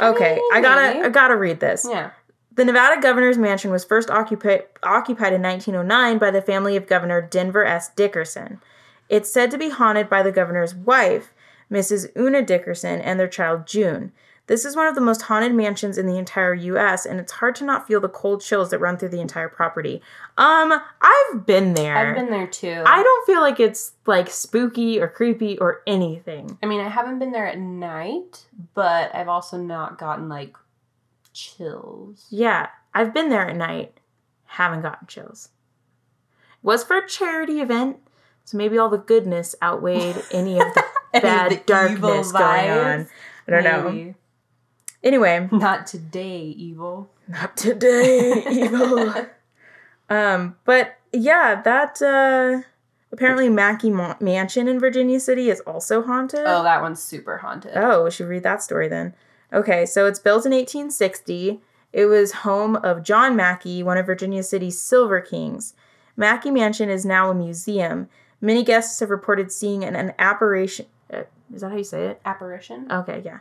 [0.00, 1.86] Okay, I gotta I gotta read this.
[1.88, 2.10] Yeah.
[2.52, 7.22] The Nevada governor's mansion was first occupied occupied in 1909 by the family of Governor
[7.22, 7.88] Denver S.
[7.88, 8.60] Dickerson.
[9.08, 11.32] It's said to be haunted by the governor's wife,
[11.70, 12.14] Mrs.
[12.16, 14.12] Una Dickerson, and their child June.
[14.46, 17.54] This is one of the most haunted mansions in the entire U.S., and it's hard
[17.56, 20.02] to not feel the cold chills that run through the entire property.
[20.36, 21.96] Um, I've been there.
[21.96, 22.82] I've been there too.
[22.84, 26.58] I don't feel like it's like spooky or creepy or anything.
[26.62, 30.56] I mean, I haven't been there at night, but I've also not gotten like
[31.32, 32.26] chills.
[32.30, 33.98] Yeah, I've been there at night,
[34.44, 35.48] haven't gotten chills.
[36.62, 37.96] It Was for a charity event,
[38.44, 40.84] so maybe all the goodness outweighed any of the
[41.20, 43.08] bad the darkness going on.
[43.48, 44.14] I don't know.
[45.04, 47.10] Anyway, Not today, evil.
[47.28, 49.14] not today, evil.
[50.10, 52.60] Um, but yeah, that uh
[53.10, 56.42] apparently Mackay Mo- Mansion in Virginia City is also haunted.
[56.44, 57.72] Oh, that one's super haunted.
[57.74, 59.14] Oh, we should read that story then.
[59.50, 61.60] Okay, so it's built in 1860.
[61.94, 65.72] It was home of John Mackay, one of Virginia City's Silver Kings.
[66.18, 68.10] Mackay Mansion is now a museum.
[68.42, 70.84] Many guests have reported seeing an, an apparition.
[71.10, 71.22] Uh,
[71.54, 72.20] is that how you say it?
[72.26, 72.92] Apparition.
[72.92, 73.38] Okay, yeah.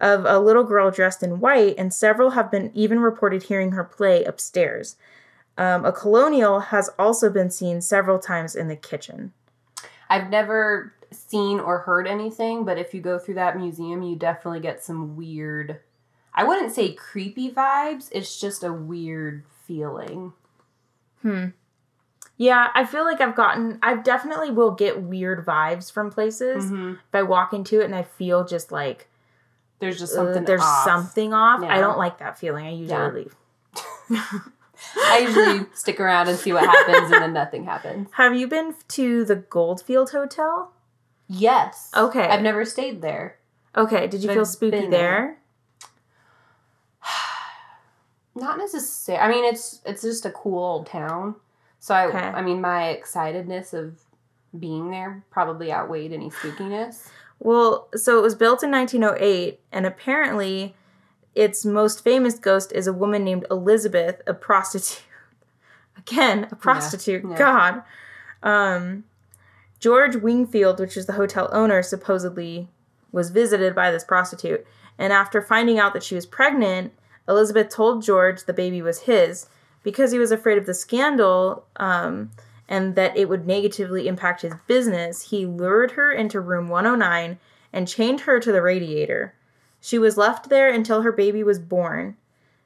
[0.00, 3.82] Of a little girl dressed in white, and several have been even reported hearing her
[3.84, 4.96] play upstairs.
[5.56, 9.32] Um, a colonial has also been seen several times in the kitchen.
[10.08, 14.60] I've never seen or heard anything, but if you go through that museum, you definitely
[14.60, 15.80] get some weird.
[16.32, 18.08] I wouldn't say creepy vibes.
[18.12, 20.32] It's just a weird feeling.
[21.22, 21.46] Hmm.
[22.36, 26.92] Yeah, I feel like I've gotten, I definitely will get weird vibes from places Mhm.
[26.94, 29.08] if I walk into it and I feel just like
[29.80, 30.44] There's just uh, something.
[30.44, 30.84] there's off.
[30.84, 31.62] something off.
[31.62, 32.66] I don't like that feeling.
[32.66, 33.08] I usually Yeah.
[33.10, 33.34] leave.
[34.96, 38.08] I usually stick around and see what happens, and then nothing happens.
[38.12, 40.72] Have you been to the Goldfield Hotel?
[41.28, 41.90] Yes.
[41.96, 42.24] Okay.
[42.26, 43.36] I've never stayed there.
[43.76, 45.38] Okay, did you I've feel spooky been there?
[48.34, 49.22] Not necessarily.
[49.22, 51.34] I mean, it's it's just a cool old town.
[51.80, 52.18] So I, Okay.
[52.18, 53.98] I mean, my excitedness of
[54.58, 57.08] being there probably outweighed any spookiness.
[57.40, 60.74] Well, so it was built in 1908, and apparently
[61.34, 65.04] its most famous ghost is a woman named Elizabeth, a prostitute.
[65.96, 67.24] Again, a prostitute.
[67.28, 67.38] yeah.
[67.38, 67.82] God.
[68.42, 69.04] Um,
[69.78, 72.68] George Wingfield, which is the hotel owner, supposedly
[73.12, 74.66] was visited by this prostitute.
[74.98, 76.92] And after finding out that she was pregnant,
[77.28, 79.46] Elizabeth told George the baby was his
[79.82, 82.30] because he was afraid of the scandal um,
[82.68, 85.30] and that it would negatively impact his business.
[85.30, 87.38] He lured her into room 109
[87.72, 89.34] and chained her to the radiator.
[89.80, 92.16] She was left there until her baby was born.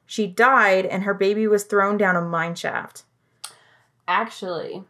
[0.05, 3.03] She died, and her baby was thrown down a mine shaft.
[4.07, 4.83] Actually,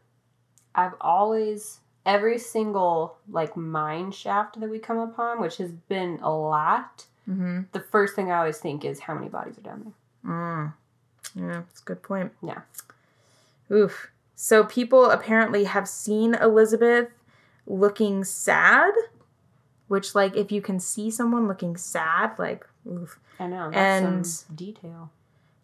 [0.73, 6.33] I've always every single like mine shaft that we come upon, which has been a
[6.33, 7.05] lot.
[7.29, 7.61] Mm-hmm.
[7.71, 10.31] The first thing I always think is how many bodies are down there.
[10.31, 10.73] Mm.
[11.35, 12.31] Yeah, that's a good point.
[12.41, 12.61] Yeah.
[13.71, 14.11] Oof.
[14.35, 17.09] So people apparently have seen Elizabeth
[17.67, 18.93] looking sad,
[19.87, 23.19] which, like, if you can see someone looking sad, like, oof.
[23.39, 23.69] I know.
[23.71, 25.11] That's And- some detail.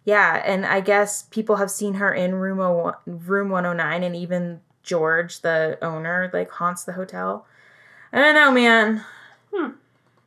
[0.05, 4.61] Yeah, and I guess people have seen her in room o- room 109 and even
[4.81, 7.45] George, the owner, like haunts the hotel.
[8.11, 9.03] I don't know, man.
[9.53, 9.71] Hmm.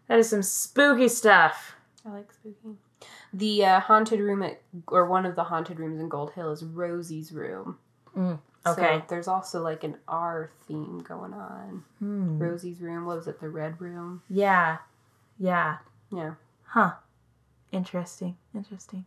[0.07, 1.75] That is some spooky stuff.
[2.07, 2.77] I like spooky.
[3.33, 6.63] The uh, haunted room at, or one of the haunted rooms in Gold Hill is
[6.63, 7.79] Rosie's room.
[8.17, 9.03] Mm, So okay.
[9.09, 11.85] there's also like an R theme going on.
[11.99, 12.39] Hmm.
[12.39, 13.07] Rosie's room.
[13.07, 13.41] What was it?
[13.41, 14.23] The red room.
[14.29, 14.79] Yeah.
[15.39, 15.79] Yeah.
[16.11, 16.35] Yeah.
[16.67, 16.93] Huh.
[17.71, 18.37] Interesting.
[18.55, 19.05] Interesting.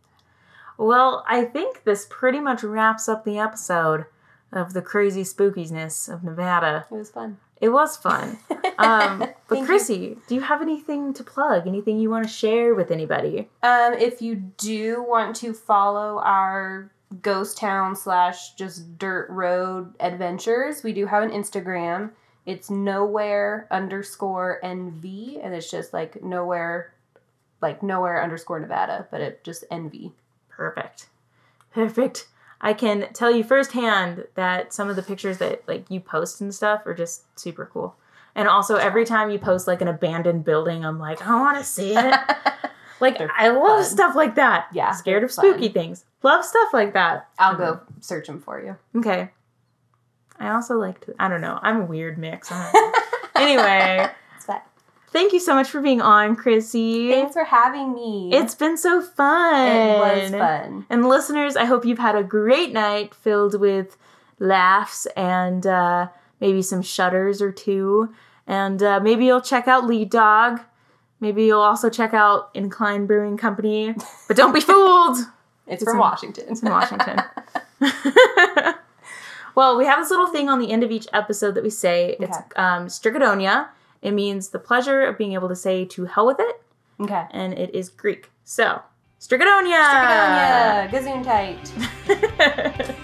[0.78, 4.06] Well, I think this pretty much wraps up the episode
[4.52, 6.86] of the crazy spookiness of Nevada.
[6.90, 7.38] It was fun.
[7.60, 8.38] It was fun.
[8.78, 9.66] Um, but Thank you.
[9.66, 11.66] Chrissy, do you have anything to plug?
[11.66, 13.48] Anything you want to share with anybody?
[13.62, 16.90] Um, if you do want to follow our
[17.22, 22.10] ghost town slash just dirt road adventures, we do have an Instagram.
[22.44, 26.92] It's nowhere underscore NV, and it's just like nowhere,
[27.60, 30.12] like nowhere underscore Nevada, but it just NV.
[30.48, 31.08] Perfect.
[31.72, 32.28] Perfect.
[32.60, 36.54] I can tell you firsthand that some of the pictures that like you post and
[36.54, 37.96] stuff are just super cool.
[38.34, 41.64] And also every time you post like an abandoned building, I'm like, I want to
[41.64, 42.14] see it.
[43.00, 43.84] Like They're I love fun.
[43.84, 44.66] stuff like that.
[44.72, 45.72] Yeah, Scared of spooky fun.
[45.72, 46.04] things.
[46.22, 47.28] Love stuff like that.
[47.38, 48.76] I'll go search them for you.
[48.98, 49.30] Okay.
[50.38, 51.58] I also like to I don't know.
[51.62, 52.50] I'm a weird mix.
[52.52, 53.00] I don't know.
[53.42, 54.10] anyway,
[55.12, 57.10] thank you so much for being on, Chrissy.
[57.10, 58.30] Thanks for having me.
[58.32, 59.66] It's been so fun.
[59.66, 60.86] it was fun.
[60.90, 63.96] And listeners, I hope you've had a great night filled with
[64.38, 66.08] laughs and uh,
[66.40, 68.12] maybe some shudders or two.
[68.46, 70.60] And uh, maybe you'll check out Lead Dog.
[71.20, 73.94] Maybe you'll also check out Incline Brewing Company.
[74.28, 75.18] But don't be fooled!
[75.66, 76.44] It's, It's from in- Washington.
[76.48, 77.20] It's in Washington.
[79.54, 82.16] well, we have this little thing on the end of each episode that we say.
[82.20, 83.68] It's um, Strikhedonia.
[84.02, 86.60] It means the pleasure of being able to say to hell with it,
[87.00, 87.24] okay.
[87.30, 88.30] and it is Greek.
[88.44, 88.82] So,
[89.20, 90.88] Strikhedonia!
[90.88, 92.94] Strikhedonia.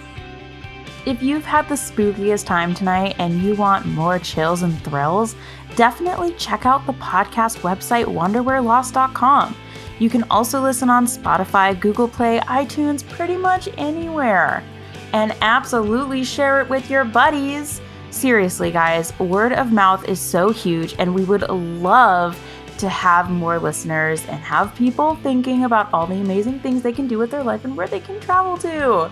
[1.05, 5.34] If you've had the spookiest time tonight and you want more chills and thrills,
[5.76, 9.56] definitely check out the podcast website wonderwherelost.com.
[9.98, 14.64] You can also listen on Spotify, Google Play, iTunes, pretty much anywhere.
[15.12, 17.80] And absolutely share it with your buddies.
[18.10, 22.38] Seriously, guys, word of mouth is so huge, and we would love
[22.78, 27.06] to have more listeners and have people thinking about all the amazing things they can
[27.06, 29.10] do with their life and where they can travel to.